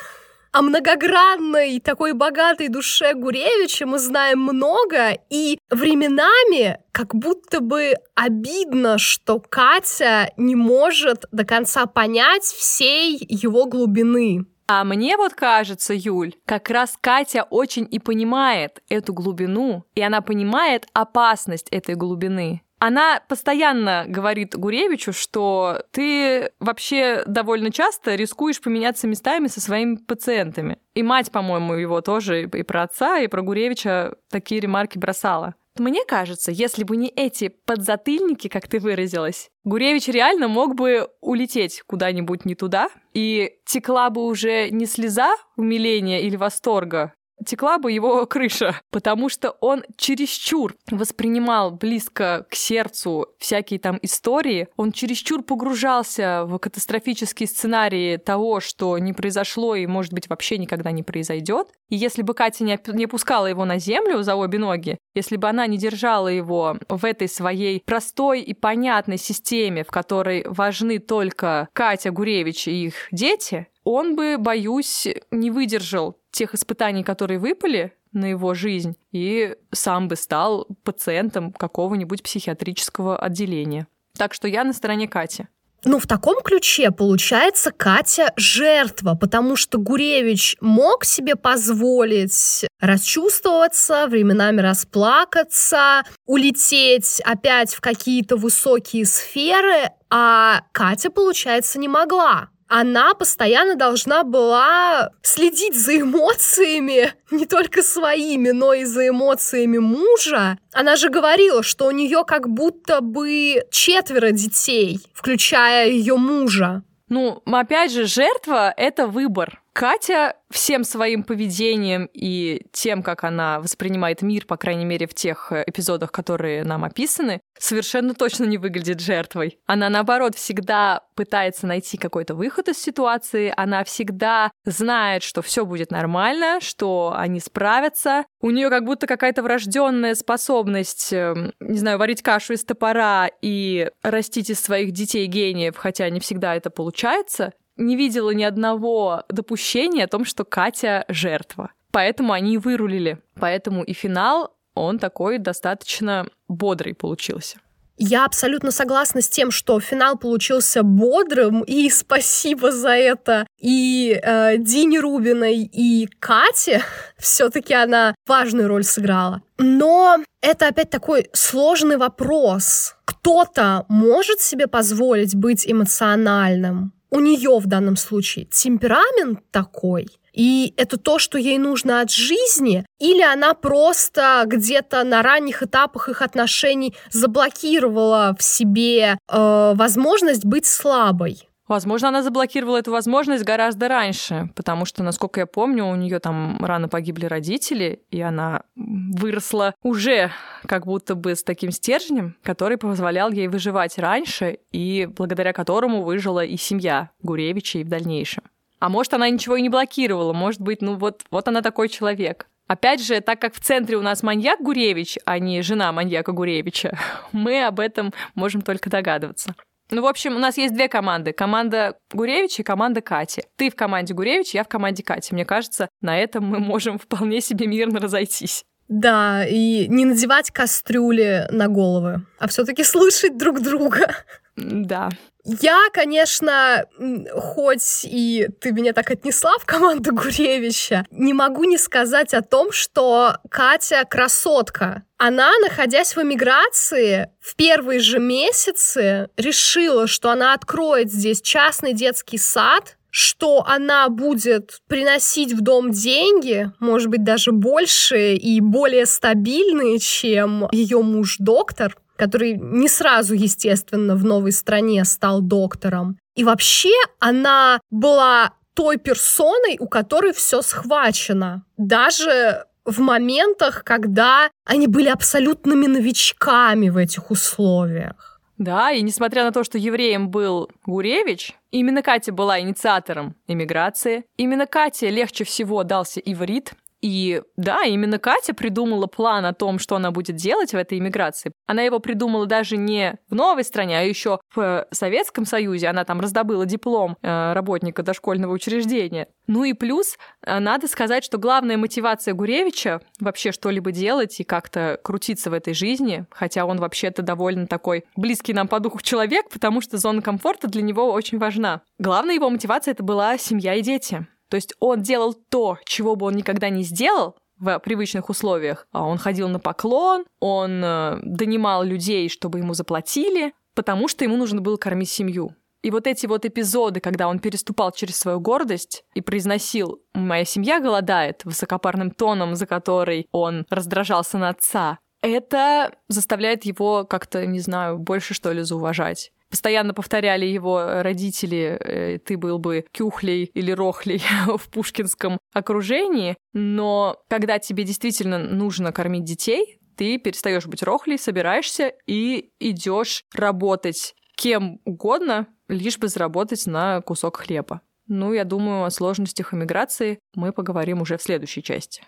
[0.57, 8.97] О многогранной, такой богатой душе Гуревича мы знаем много, и временами как будто бы обидно,
[8.97, 14.47] что Катя не может до конца понять всей его глубины.
[14.67, 20.23] А мне вот кажется, Юль, как раз Катя очень и понимает эту глубину, и она
[20.23, 22.63] понимает опасность этой глубины.
[22.79, 30.79] Она постоянно говорит Гуревичу, что ты вообще довольно часто рискуешь поменяться местами со своими пациентами.
[30.95, 35.55] И мать, по-моему, его тоже и про отца, и про Гуревича такие ремарки бросала.
[35.79, 41.83] Мне кажется, если бы не эти подзатыльники, как ты выразилась, Гуревич реально мог бы улететь
[41.87, 47.13] куда-нибудь не туда, и текла бы уже не слеза умиления или восторга,
[47.45, 54.69] текла бы его крыша, потому что он чересчур воспринимал близко к сердцу всякие там истории,
[54.77, 60.91] он чересчур погружался в катастрофические сценарии того, что не произошло и, может быть, вообще никогда
[60.91, 61.69] не произойдет.
[61.89, 65.49] И если бы Катя не, не пускала его на землю за обе ноги, если бы
[65.49, 71.69] она не держала его в этой своей простой и понятной системе, в которой важны только
[71.73, 78.25] Катя Гуревич и их дети, он бы, боюсь, не выдержал тех испытаний, которые выпали на
[78.27, 83.87] его жизнь, и сам бы стал пациентом какого-нибудь психиатрического отделения.
[84.19, 85.47] Так что я на стороне Кати.
[85.85, 94.63] Ну, в таком ключе, получается, Катя жертва, потому что Гуревич мог себе позволить расчувствоваться, временами
[94.63, 104.25] расплакаться, улететь опять в какие-то высокие сферы, а Катя, получается, не могла она постоянно должна
[104.25, 110.59] была следить за эмоциями, не только своими, но и за эмоциями мужа.
[110.73, 116.83] Она же говорила, что у нее как будто бы четверо детей, включая ее мужа.
[117.09, 119.63] Ну, опять же, жертва— это выбор.
[119.77, 125.53] Катя всем своим поведением и тем, как она воспринимает мир, по крайней мере, в тех
[125.53, 129.59] э, эпизодах, которые нам описаны, совершенно точно не выглядит жертвой.
[129.67, 135.91] Она, наоборот, всегда пытается найти какой-то выход из ситуации, она всегда знает, что все будет
[135.91, 138.25] нормально, что они справятся.
[138.41, 143.91] У нее как будто какая-то врожденная способность, эм, не знаю, варить кашу из топора и
[144.03, 150.05] растить из своих детей гениев, хотя не всегда это получается не видела ни одного допущения
[150.05, 151.73] о том, что Катя жертва.
[151.93, 153.19] Поэтому они и вырулили.
[153.41, 157.59] Поэтому и финал, он такой достаточно бодрый получился.
[157.99, 164.59] Я абсолютно согласна с тем, что финал получился бодрым, и спасибо за это и э,
[164.59, 166.83] Дине Рубиной, и Кате.
[167.19, 169.41] Все-таки она важную роль сыграла.
[169.57, 172.97] Но это опять такой сложный вопрос.
[173.07, 180.99] Кто-то может себе позволить быть эмоциональным, у нее в данном случае темперамент такой, и это
[180.99, 186.95] то, что ей нужно от жизни, или она просто где-то на ранних этапах их отношений
[187.11, 191.49] заблокировала в себе э, возможность быть слабой.
[191.69, 196.65] Возможно, она заблокировала эту возможность гораздо раньше, потому что, насколько я помню, у нее там
[196.65, 200.31] рано погибли родители, и она выросла уже
[200.67, 206.45] как будто бы с таким стержнем, который позволял ей выживать раньше, и благодаря которому выжила
[206.45, 208.45] и семья Гуревича и в дальнейшем.
[208.79, 212.47] А может, она ничего и не блокировала, может быть, ну вот, вот она такой человек.
[212.69, 216.99] Опять же, так как в центре у нас маньяк Гуревич, а не жена маньяка Гуревича,
[217.33, 219.55] мы об этом можем только догадываться.
[219.91, 221.33] Ну, в общем, у нас есть две команды.
[221.33, 223.45] Команда Гуревича и команда Кати.
[223.57, 225.33] Ты в команде Гуревича, я в команде Кати.
[225.33, 228.65] Мне кажется, на этом мы можем вполне себе мирно разойтись.
[228.89, 234.15] Да, и не надевать кастрюли на головы, а все-таки слышать друг друга.
[234.57, 235.11] Да.
[235.49, 236.87] Я, конечно,
[237.33, 242.73] хоть и ты меня так отнесла в команду Гуревича, не могу не сказать о том,
[242.73, 245.05] что Катя красотка.
[245.19, 252.39] Она, находясь в эмиграции, в первые же месяцы решила, что она откроет здесь частный детский
[252.39, 260.01] сад, что она будет приносить в дом деньги, может быть, даже больше и более стабильные,
[260.01, 266.19] чем ее муж-доктор, который не сразу, естественно, в новой стране стал доктором.
[266.35, 271.65] И вообще она была той персоной, у которой все схвачено.
[271.79, 278.41] Даже в моментах, когда они были абсолютными новичками в этих условиях.
[278.59, 284.25] Да, и несмотря на то, что евреем был Гуревич, именно Катя была инициатором эмиграции.
[284.39, 289.97] Именно Кате легче всего дался иврит, и да, именно Катя придумала план о том, что
[289.97, 291.53] она будет делать в этой иммиграции.
[291.67, 295.89] Она его придумала даже не в новой стране, а еще в Советском Союзе.
[295.89, 299.29] Она там раздобыла диплом э, работника дошкольного учреждения.
[299.47, 304.99] Ну и плюс, э, надо сказать, что главная мотивация Гуревича вообще что-либо делать и как-то
[305.03, 309.81] крутиться в этой жизни, хотя он вообще-то довольно такой близкий нам по духу человек, потому
[309.81, 311.83] что зона комфорта для него очень важна.
[311.99, 314.27] Главная его мотивация это была семья и дети.
[314.49, 318.87] То есть он делал то, чего бы он никогда не сделал, в привычных условиях.
[318.93, 324.37] А он ходил на поклон, он э, донимал людей, чтобы ему заплатили, потому что ему
[324.37, 325.55] нужно было кормить семью.
[325.83, 330.81] И вот эти вот эпизоды, когда он переступал через свою гордость и произносил «моя семья
[330.81, 337.99] голодает» высокопарным тоном, за который он раздражался на отца, это заставляет его как-то, не знаю,
[337.99, 344.23] больше что ли зауважать постоянно повторяли его родители, э, ты был бы кюхлей или рохлей
[344.47, 351.93] в пушкинском окружении, но когда тебе действительно нужно кормить детей, ты перестаешь быть рохлей, собираешься
[352.07, 357.81] и идешь работать кем угодно, лишь бы заработать на кусок хлеба.
[358.07, 362.05] Ну, я думаю, о сложностях эмиграции мы поговорим уже в следующей части.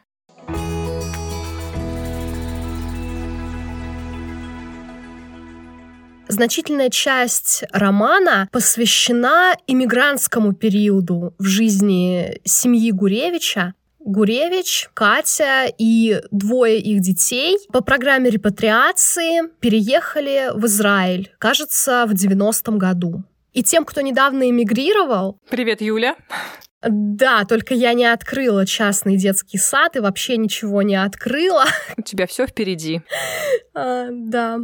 [6.29, 13.75] Значительная часть романа посвящена иммигрантскому периоду в жизни семьи Гуревича.
[13.99, 22.79] Гуревич, Катя и двое их детей по программе репатриации переехали в Израиль, кажется, в 90-м
[22.79, 23.25] году.
[23.55, 25.39] И тем, кто недавно эмигрировал...
[25.51, 26.17] Привет, Юля.
[26.83, 31.65] Да, только я не открыла частный детский сад и вообще ничего не открыла.
[31.97, 33.01] У тебя все впереди.
[33.75, 34.61] А, да.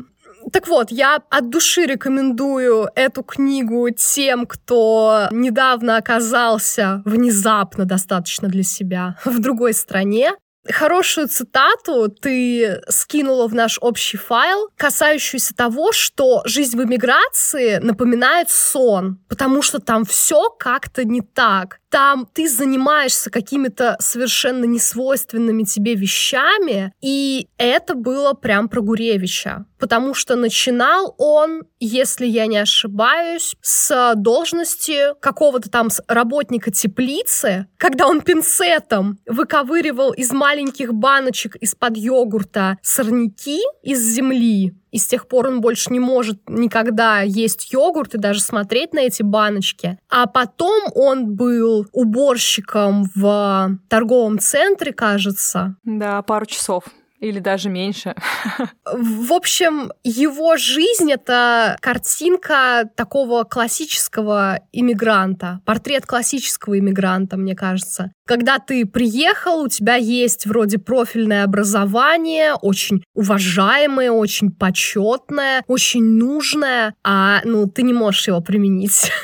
[0.53, 8.63] Так вот, я от души рекомендую эту книгу тем, кто недавно оказался внезапно достаточно для
[8.63, 10.33] себя в другой стране.
[10.71, 18.49] хорошую цитату ты скинула в наш общий файл, касающуюся того, что жизнь в эмиграции напоминает
[18.49, 21.81] сон, потому что там все как-то не так.
[21.95, 29.67] Там ты занимаешься какими-то совершенно несвойственными тебе вещами, и это было прям про Гуревича.
[29.79, 38.09] Потому что начинал он, если я не ошибаюсь, с должности какого-то там работника теплицы, когда
[38.09, 45.49] он пинцетом выковыривал из маленьких баночек из-под йогурта сорняки из земли, и с тех пор
[45.49, 49.99] он больше не может никогда есть йогурт и даже смотреть на эти баночки.
[50.09, 55.75] А потом он был уборщиком в торговом центре, кажется.
[55.83, 56.85] Да, пару часов
[57.25, 58.15] или даже меньше.
[58.85, 68.13] В общем, его жизнь— это картинка такого классического иммигранта, портрет классического иммигранта, мне кажется.
[68.27, 76.95] Когда ты приехал, у тебя есть вроде профильное образование, очень уважаемое, очень почетное, очень нужное,
[77.03, 79.11] а ну ты не можешь его применить.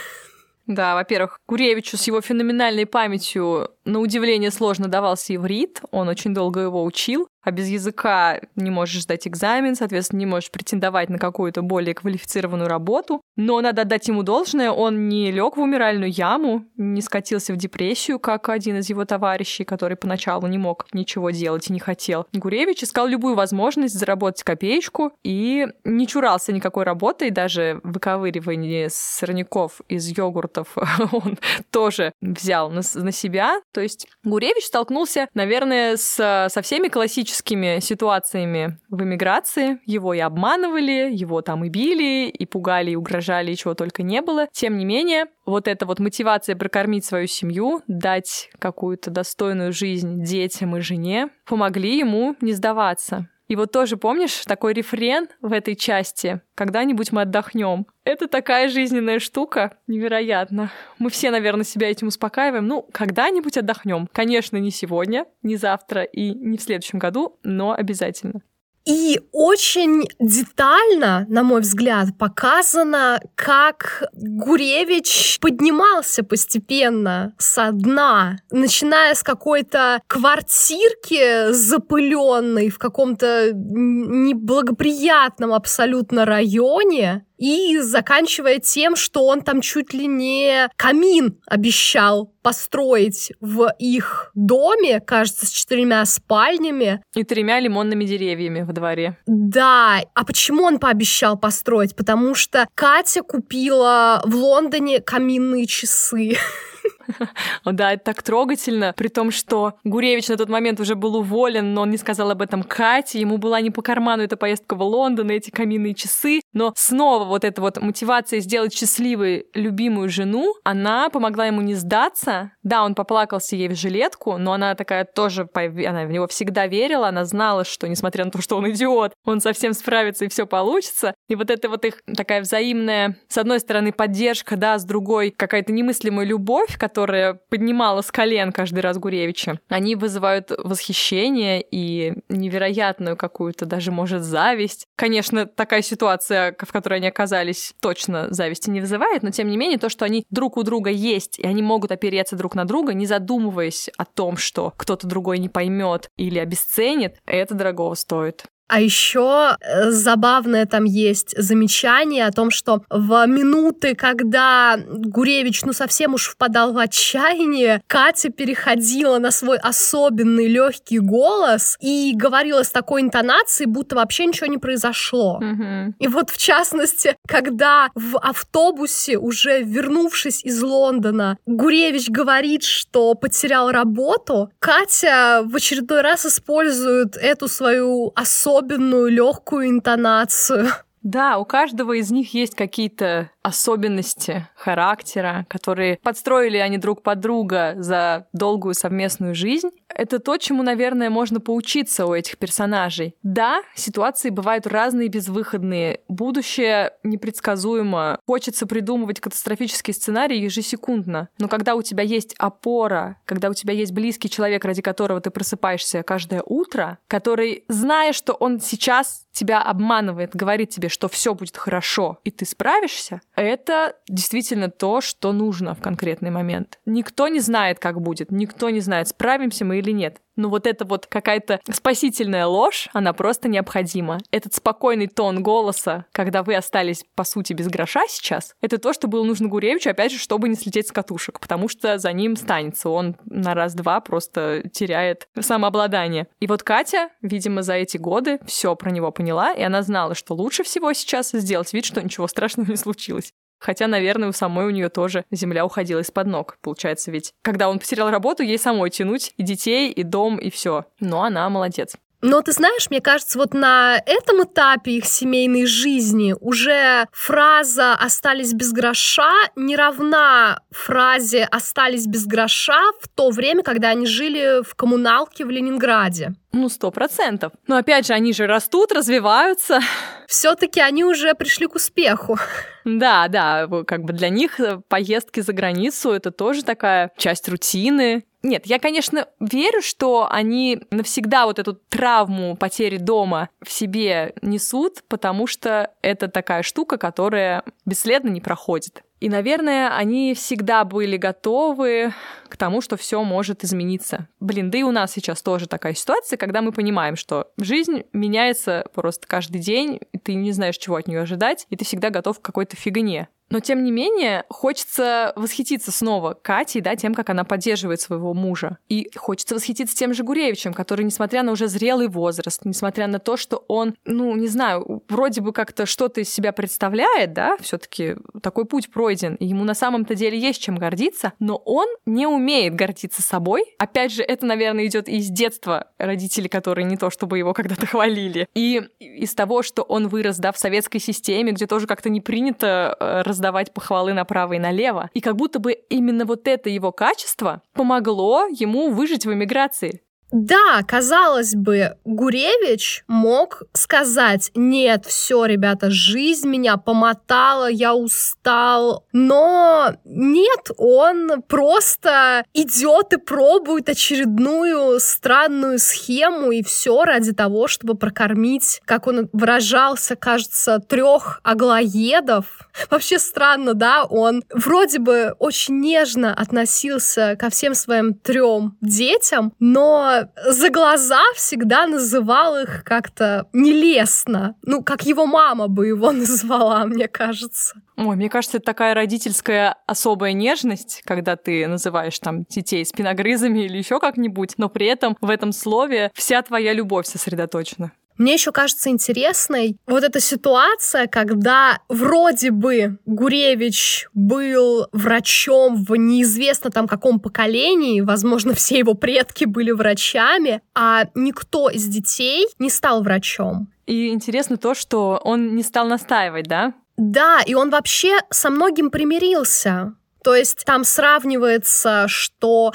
[0.70, 6.60] Да, во-первых, Гуревичу с его феноменальной памятью на удивление сложно давался иврит, он очень долго
[6.60, 11.62] его учил а без языка не можешь сдать экзамен, соответственно, не можешь претендовать на какую-то
[11.62, 13.22] более квалифицированную работу.
[13.36, 18.18] Но надо отдать ему должное, он не лег в умиральную яму, не скатился в депрессию,
[18.18, 22.26] как один из его товарищей, который поначалу не мог ничего делать и не хотел.
[22.32, 29.80] Гуревич искал любую возможность заработать копеечку и не чурался никакой работы, и даже выковыривание сорняков
[29.88, 30.76] из йогуртов
[31.12, 31.38] он
[31.70, 33.60] тоже взял на, на себя.
[33.72, 39.80] То есть Гуревич столкнулся, наверное, с, со всеми классическими ситуациями в эмиграции.
[39.86, 44.22] Его и обманывали, его там и били, и пугали, и угрожали, и чего только не
[44.22, 44.48] было.
[44.52, 50.76] Тем не менее, вот эта вот мотивация прокормить свою семью, дать какую-то достойную жизнь детям
[50.76, 53.28] и жене, помогли ему не сдаваться.
[53.50, 57.84] И вот тоже помнишь такой рефрен в этой части «Когда-нибудь мы отдохнем».
[58.04, 60.70] Это такая жизненная штука, невероятно.
[61.00, 62.68] Мы все, наверное, себя этим успокаиваем.
[62.68, 64.08] Ну, когда-нибудь отдохнем.
[64.12, 68.42] Конечно, не сегодня, не завтра и не в следующем году, но обязательно.
[68.86, 79.22] И очень детально, на мой взгляд, показано, как Гуревич поднимался постепенно со дна, начиная с
[79.22, 89.94] какой-то квартирки запыленной в каком-то неблагоприятном абсолютно районе, и заканчивая тем, что он там чуть
[89.94, 97.02] ли не камин обещал построить в их доме, кажется, с четырьмя спальнями.
[97.14, 99.18] И тремя лимонными деревьями во дворе.
[99.26, 100.00] Да.
[100.14, 101.96] А почему он пообещал построить?
[101.96, 106.36] Потому что Катя купила в Лондоне каминные часы.
[107.64, 111.82] Да, это так трогательно, при том, что Гуревич на тот момент уже был уволен, но
[111.82, 115.30] он не сказал об этом Кате, ему была не по карману эта поездка в Лондон,
[115.30, 121.46] эти каминные часы, но снова вот эта вот мотивация сделать счастливой любимую жену, она помогла
[121.46, 122.52] ему не сдаться.
[122.62, 127.08] Да, он поплакался ей в жилетку, но она такая тоже, она в него всегда верила,
[127.08, 131.14] она знала, что, несмотря на то, что он идиот, он совсем справится и все получится.
[131.28, 135.72] И вот это вот их такая взаимная, с одной стороны, поддержка, да, с другой какая-то
[135.72, 143.16] немыслимая любовь, которая которая поднимала с колен каждый раз Гуревича, они вызывают восхищение и невероятную
[143.16, 144.84] какую-то даже, может, зависть.
[144.96, 149.78] Конечно, такая ситуация, в которой они оказались, точно зависти не вызывает, но тем не менее
[149.78, 153.06] то, что они друг у друга есть, и они могут опереться друг на друга, не
[153.06, 158.44] задумываясь о том, что кто-то другой не поймет или обесценит, это дорого стоит.
[158.70, 165.72] А еще э, забавное там есть замечание о том, что в минуты, когда Гуревич ну
[165.72, 172.70] совсем уж впадал в отчаяние, Катя переходила на свой особенный легкий голос и говорила с
[172.70, 175.40] такой интонацией, будто вообще ничего не произошло.
[175.42, 175.94] Mm-hmm.
[175.98, 183.72] И вот в частности, когда в автобусе, уже вернувшись из Лондона, Гуревич говорит, что потерял
[183.72, 190.68] работу, Катя в очередной раз использует эту свою особенную особенную легкую интонацию.
[191.02, 197.74] Да, у каждого из них есть какие-то особенности характера, которые подстроили они друг под друга
[197.78, 199.70] за долгую совместную жизнь.
[199.88, 203.14] Это то, чему, наверное, можно поучиться у этих персонажей.
[203.22, 206.00] Да, ситуации бывают разные безвыходные.
[206.08, 208.18] Будущее непредсказуемо.
[208.26, 211.28] Хочется придумывать катастрофический сценарий ежесекундно.
[211.38, 215.30] Но когда у тебя есть опора, когда у тебя есть близкий человек, ради которого ты
[215.30, 221.56] просыпаешься каждое утро, который, зная, что он сейчас тебя обманывает, говорит тебе, что все будет
[221.56, 226.78] хорошо, и ты справишься, это действительно то, что нужно в конкретный момент.
[226.86, 230.20] Никто не знает, как будет, никто не знает, справимся мы или нет.
[230.36, 234.18] Но вот эта вот какая-то спасительная ложь, она просто необходима.
[234.30, 239.08] Этот спокойный тон голоса, когда вы остались, по сути, без гроша сейчас, это то, что
[239.08, 242.88] было нужно Гуревичу, опять же, чтобы не слететь с катушек, потому что за ним станется.
[242.88, 246.26] Он на раз-два просто теряет самообладание.
[246.40, 250.34] И вот Катя, видимо, за эти годы все про него поняла, и она знала, что
[250.34, 253.32] лучше всего сейчас сделать вид, что ничего страшного не случилось.
[253.60, 256.58] Хотя, наверное, у самой у нее тоже земля уходила из-под ног.
[256.62, 260.86] Получается, ведь когда он потерял работу, ей самой тянуть и детей, и дом, и все.
[260.98, 261.96] Но она молодец.
[262.22, 268.52] Но ты знаешь, мне кажется, вот на этом этапе их семейной жизни уже фраза «остались
[268.52, 274.74] без гроша» не равна фразе «остались без гроша» в то время, когда они жили в
[274.74, 276.34] коммуналке в Ленинграде.
[276.52, 277.52] Ну, сто процентов.
[277.66, 279.80] Но опять же, они же растут, развиваются.
[280.26, 282.38] Все-таки они уже пришли к успеху.
[282.84, 288.24] Да, да, как бы для них э, поездки за границу это тоже такая часть рутины.
[288.42, 295.02] Нет, я, конечно, верю, что они навсегда вот эту травму потери дома в себе несут,
[295.08, 299.02] потому что это такая штука, которая бесследно не проходит.
[299.20, 302.14] И, наверное, они всегда были готовы
[302.48, 304.28] к тому, что все может измениться.
[304.40, 308.86] Блин, да и у нас сейчас тоже такая ситуация, когда мы понимаем, что жизнь меняется
[308.94, 312.40] просто каждый день, и ты не знаешь, чего от нее ожидать, и ты всегда готов
[312.40, 313.28] к какой-то фигне.
[313.50, 318.78] Но, тем не менее, хочется восхититься снова Катей, да, тем, как она поддерживает своего мужа.
[318.88, 323.36] И хочется восхититься тем же Гуревичем, который, несмотря на уже зрелый возраст, несмотря на то,
[323.36, 328.16] что он, ну, не знаю, вроде бы как-то что-то из себя представляет, да, все таки
[328.42, 332.76] такой путь пройден, и ему на самом-то деле есть чем гордиться, но он не умеет
[332.76, 333.64] гордиться собой.
[333.78, 338.48] Опять же, это, наверное, идет из детства родителей, которые не то чтобы его когда-то хвалили.
[338.54, 342.96] И из того, что он вырос, да, в советской системе, где тоже как-то не принято
[343.00, 345.08] раз э, раздавать похвалы направо и налево.
[345.14, 350.02] И как будто бы именно вот это его качество помогло ему выжить в эмиграции.
[350.32, 359.06] Да, казалось бы, Гуревич мог сказать, нет, все, ребята, жизнь меня помотала, я устал.
[359.12, 367.94] Но нет, он просто идет и пробует очередную странную схему, и все ради того, чтобы
[367.96, 372.68] прокормить, как он выражался, кажется, трех аглоедов.
[372.88, 380.19] Вообще странно, да, он вроде бы очень нежно относился ко всем своим трем детям, но
[380.48, 384.54] за глаза всегда называл их как-то нелестно.
[384.62, 387.74] Ну, как его мама бы его назвала, мне кажется.
[387.96, 393.78] Ой, мне кажется, это такая родительская особая нежность, когда ты называешь там детей спиногрызами или
[393.78, 397.92] еще как-нибудь, но при этом в этом слове вся твоя любовь сосредоточена.
[398.16, 406.70] Мне еще кажется интересной вот эта ситуация, когда вроде бы Гуревич был врачом в неизвестно
[406.70, 413.02] там каком поколении, возможно, все его предки были врачами, а никто из детей не стал
[413.02, 413.68] врачом.
[413.86, 416.74] И интересно то, что он не стал настаивать, да?
[416.96, 419.94] Да, и он вообще со многим примирился.
[420.22, 422.72] То есть там сравнивается, что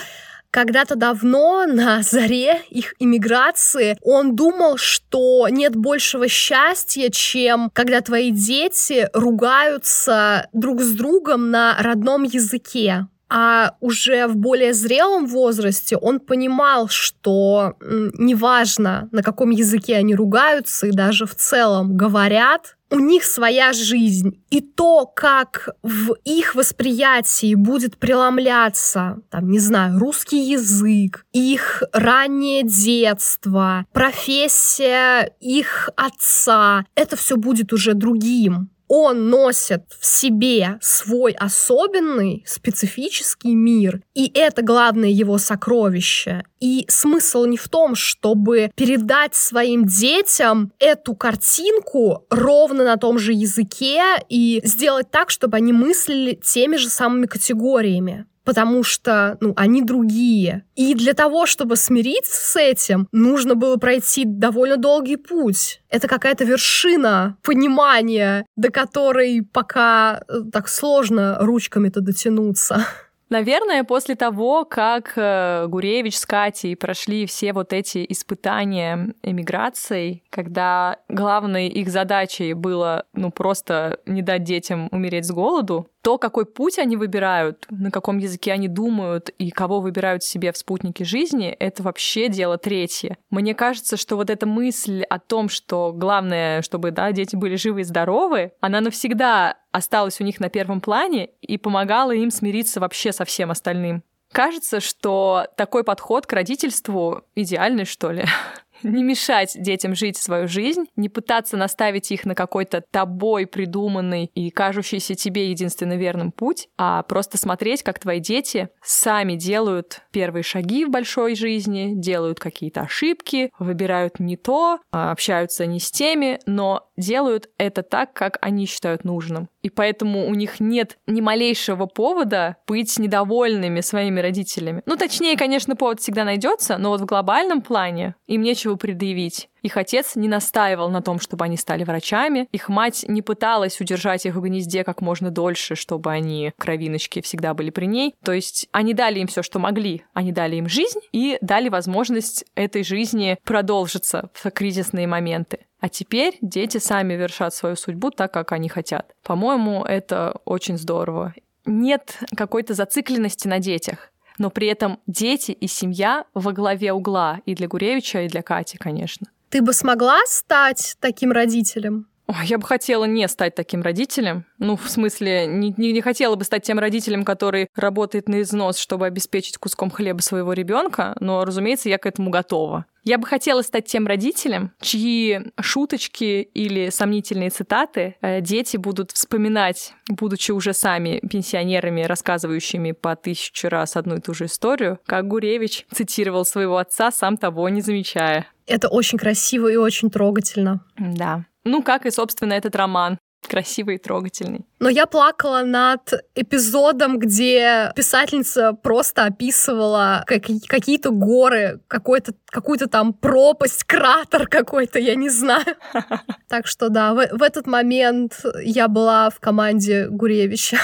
[0.55, 8.31] когда-то давно, на заре их иммиграции, он думал, что нет большего счастья, чем когда твои
[8.31, 13.07] дети ругаются друг с другом на родном языке.
[13.29, 20.87] А уже в более зрелом возрасте он понимал, что неважно, на каком языке они ругаются
[20.87, 24.41] и даже в целом говорят, у них своя жизнь.
[24.49, 32.63] И то, как в их восприятии будет преломляться, там, не знаю, русский язык, их раннее
[32.63, 42.43] детство, профессия их отца, это все будет уже другим он носит в себе свой особенный,
[42.47, 46.43] специфический мир, и это главное его сокровище.
[46.59, 53.33] И смысл не в том, чтобы передать своим детям эту картинку ровно на том же
[53.33, 59.81] языке и сделать так, чтобы они мыслили теми же самыми категориями потому что ну, они
[59.81, 60.63] другие.
[60.75, 65.81] И для того, чтобы смириться с этим, нужно было пройти довольно долгий путь.
[65.89, 72.85] Это какая-то вершина понимания, до которой пока э, так сложно ручками-то дотянуться.
[73.29, 80.97] Наверное, после того, как э, Гуревич с Катей прошли все вот эти испытания эмиграцией, когда
[81.09, 86.77] главной их задачей было, ну, просто не дать детям умереть с голоду, то, какой путь
[86.77, 91.81] они выбирают, на каком языке они думают и кого выбирают себе в спутнике жизни, это
[91.81, 93.17] вообще дело третье.
[93.31, 97.81] Мне кажется, что вот эта мысль о том, что главное, чтобы да, дети были живы
[97.81, 103.11] и здоровы, она навсегда осталась у них на первом плане и помогала им смириться вообще
[103.11, 104.03] со всем остальным.
[104.31, 108.25] Кажется, что такой подход к родительству идеальный, что ли.
[108.85, 114.49] не мешать детям жить свою жизнь, не пытаться наставить их на какой-то тобой придуманный и
[114.49, 120.85] кажущийся тебе единственно верным путь, а просто смотреть, как твои дети сами делают первые шаги
[120.85, 126.89] в большой жизни, делают какие-то ошибки, выбирают не то, а общаются не с теми, но
[126.97, 129.49] делают это так, как они считают нужным.
[129.61, 134.83] И поэтому у них нет ни малейшего повода быть недовольными своими родителями.
[134.85, 139.49] Ну, точнее, конечно, повод всегда найдется, но вот в глобальном плане им нечего предъявить.
[139.61, 142.47] Их отец не настаивал на том, чтобы они стали врачами.
[142.51, 147.53] Их мать не пыталась удержать их в гнезде как можно дольше, чтобы они, кровиночки, всегда
[147.53, 148.15] были при ней.
[148.23, 150.03] То есть они дали им все, что могли.
[150.13, 155.59] Они дали им жизнь и дали возможность этой жизни продолжиться в кризисные моменты.
[155.79, 159.13] А теперь дети сами вершат свою судьбу так, как они хотят.
[159.23, 161.33] По-моему, это очень здорово.
[161.65, 167.55] Нет какой-то зацикленности на детях но при этом дети и семья во главе угла и
[167.55, 169.27] для Гуревича, и для Кати, конечно.
[169.49, 172.07] Ты бы смогла стать таким родителем?
[172.27, 174.45] Ой, я бы хотела не стать таким родителем.
[174.57, 178.77] Ну, в смысле, не, не, не хотела бы стать тем родителем, который работает на износ,
[178.77, 182.85] чтобы обеспечить куском хлеба своего ребенка, но, разумеется, я к этому готова.
[183.03, 189.93] Я бы хотела стать тем родителем, чьи шуточки или сомнительные цитаты э, дети будут вспоминать,
[190.09, 195.85] будучи уже сами пенсионерами, рассказывающими по тысячу раз одну и ту же историю, как Гуревич
[195.91, 198.47] цитировал своего отца, сам того не замечая.
[198.65, 200.83] Это очень красиво и очень трогательно.
[200.97, 201.45] Да.
[201.65, 204.65] Ну, как и, собственно, этот роман красивый и трогательный.
[204.79, 213.13] Но я плакала над эпизодом, где писательница просто описывала как, какие-то горы, какой-то, какую-то там
[213.13, 215.65] пропасть, кратер какой-то, я не знаю.
[216.47, 220.77] Так что да, в, в этот момент я была в команде Гуревича.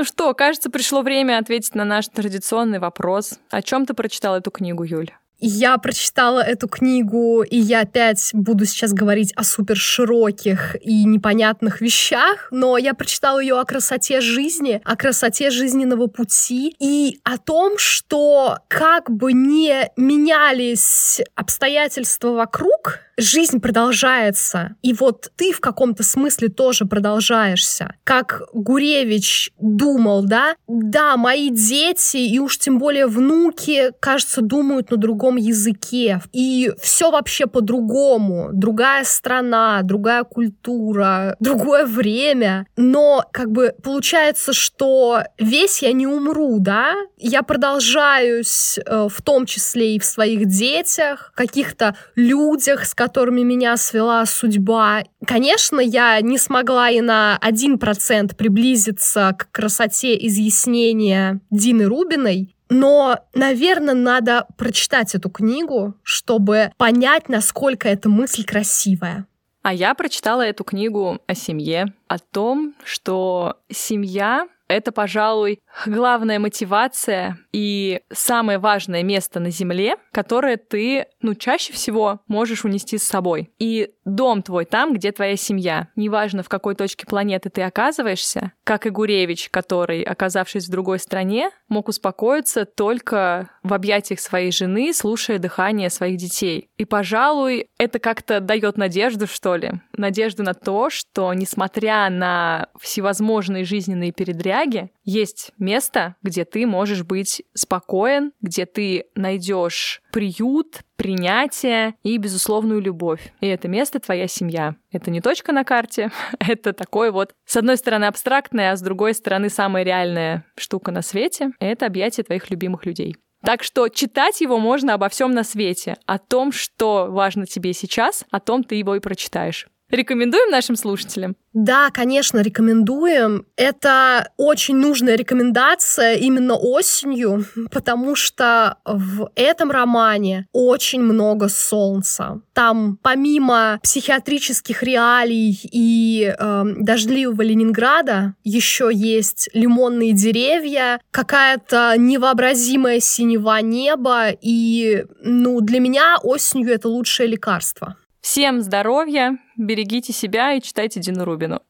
[0.00, 3.38] Ну что, кажется, пришло время ответить на наш традиционный вопрос.
[3.50, 5.10] О чем ты прочитал эту книгу, Юль?
[5.40, 11.82] Я прочитала эту книгу, и я опять буду сейчас говорить о супер широких и непонятных
[11.82, 17.76] вещах, но я прочитала ее о красоте жизни, о красоте жизненного пути и о том,
[17.76, 24.76] что как бы не менялись обстоятельства вокруг, жизнь продолжается.
[24.82, 27.94] И вот ты в каком-то смысле тоже продолжаешься.
[28.04, 34.96] Как Гуревич думал, да, да, мои дети и уж тем более внуки, кажется, думают на
[34.96, 36.20] другом языке.
[36.32, 38.50] И все вообще по-другому.
[38.52, 42.66] Другая страна, другая культура, другое время.
[42.76, 46.94] Но как бы получается, что весь я не умру, да?
[47.18, 53.40] Я продолжаюсь э, в том числе и в своих детях, каких-то людях, с которыми которыми
[53.40, 55.02] меня свела судьба.
[55.26, 63.18] Конечно, я не смогла и на один процент приблизиться к красоте изъяснения Дины Рубиной, но,
[63.34, 69.26] наверное, надо прочитать эту книгу, чтобы понять, насколько эта мысль красивая.
[69.62, 77.38] А я прочитала эту книгу о семье, о том, что семья это, пожалуй, главная мотивация
[77.52, 83.50] и самое важное место на Земле, которое ты, ну, чаще всего можешь унести с собой.
[83.58, 85.88] И дом твой там, где твоя семья.
[85.96, 91.50] Неважно, в какой точке планеты ты оказываешься, как и Гуревич, который, оказавшись в другой стране,
[91.68, 96.68] мог успокоиться только в объятиях своей жены, слушая дыхание своих детей.
[96.76, 99.72] И, пожалуй, это как-то дает надежду, что ли.
[99.96, 107.42] Надежду на то, что, несмотря на всевозможные жизненные передряги, есть место, где ты можешь быть
[107.54, 113.32] спокоен, где ты найдешь приют, принятие и безусловную любовь.
[113.40, 114.76] И это место твоя семья.
[114.92, 119.14] Это не точка на карте, это такой вот, с одной стороны, абстрактная, а с другой
[119.14, 123.16] стороны, самая реальная штука на свете— это объятие твоих любимых людей.
[123.42, 128.24] Так что читать его можно обо всем на свете, о том, что важно тебе сейчас,
[128.30, 129.66] о том ты его и прочитаешь.
[129.90, 131.36] Рекомендуем нашим слушателям?
[131.52, 133.44] Да, конечно, рекомендуем.
[133.56, 142.40] Это очень нужная рекомендация именно осенью, потому что в этом романе очень много солнца.
[142.52, 153.60] Там помимо психиатрических реалий и э, дождливого Ленинграда еще есть лимонные деревья, какая-то невообразимая синева
[153.60, 157.96] неба, и ну для меня осенью это лучшее лекарство.
[158.20, 161.62] Всем здоровья, берегите себя и читайте Дину Рубину.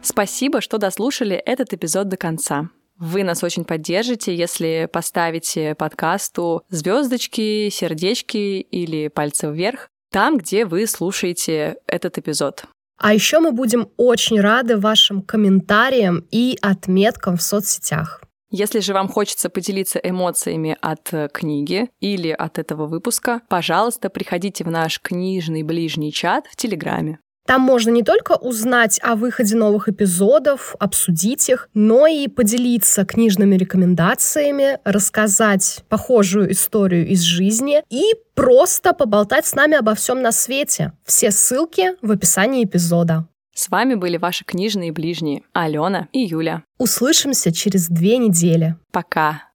[0.00, 2.70] Спасибо, что дослушали этот эпизод до конца.
[2.96, 10.86] Вы нас очень поддержите, если поставите подкасту звездочки, сердечки или пальцы вверх там, где вы
[10.86, 12.64] слушаете этот эпизод.
[12.98, 18.21] А еще мы будем очень рады вашим комментариям и отметкам в соцсетях.
[18.52, 24.62] Если же вам хочется поделиться эмоциями от э, книги или от этого выпуска, пожалуйста, приходите
[24.62, 27.18] в наш книжный ближний чат в Телеграме.
[27.46, 33.56] Там можно не только узнать о выходе новых эпизодов, обсудить их, но и поделиться книжными
[33.56, 38.02] рекомендациями, рассказать похожую историю из жизни и
[38.34, 40.92] просто поболтать с нами обо всем на свете.
[41.04, 43.26] Все ссылки в описании эпизода.
[43.54, 46.64] С вами были ваши книжные ближние Алена и Юля.
[46.78, 48.76] Услышимся через две недели.
[48.90, 49.51] Пока.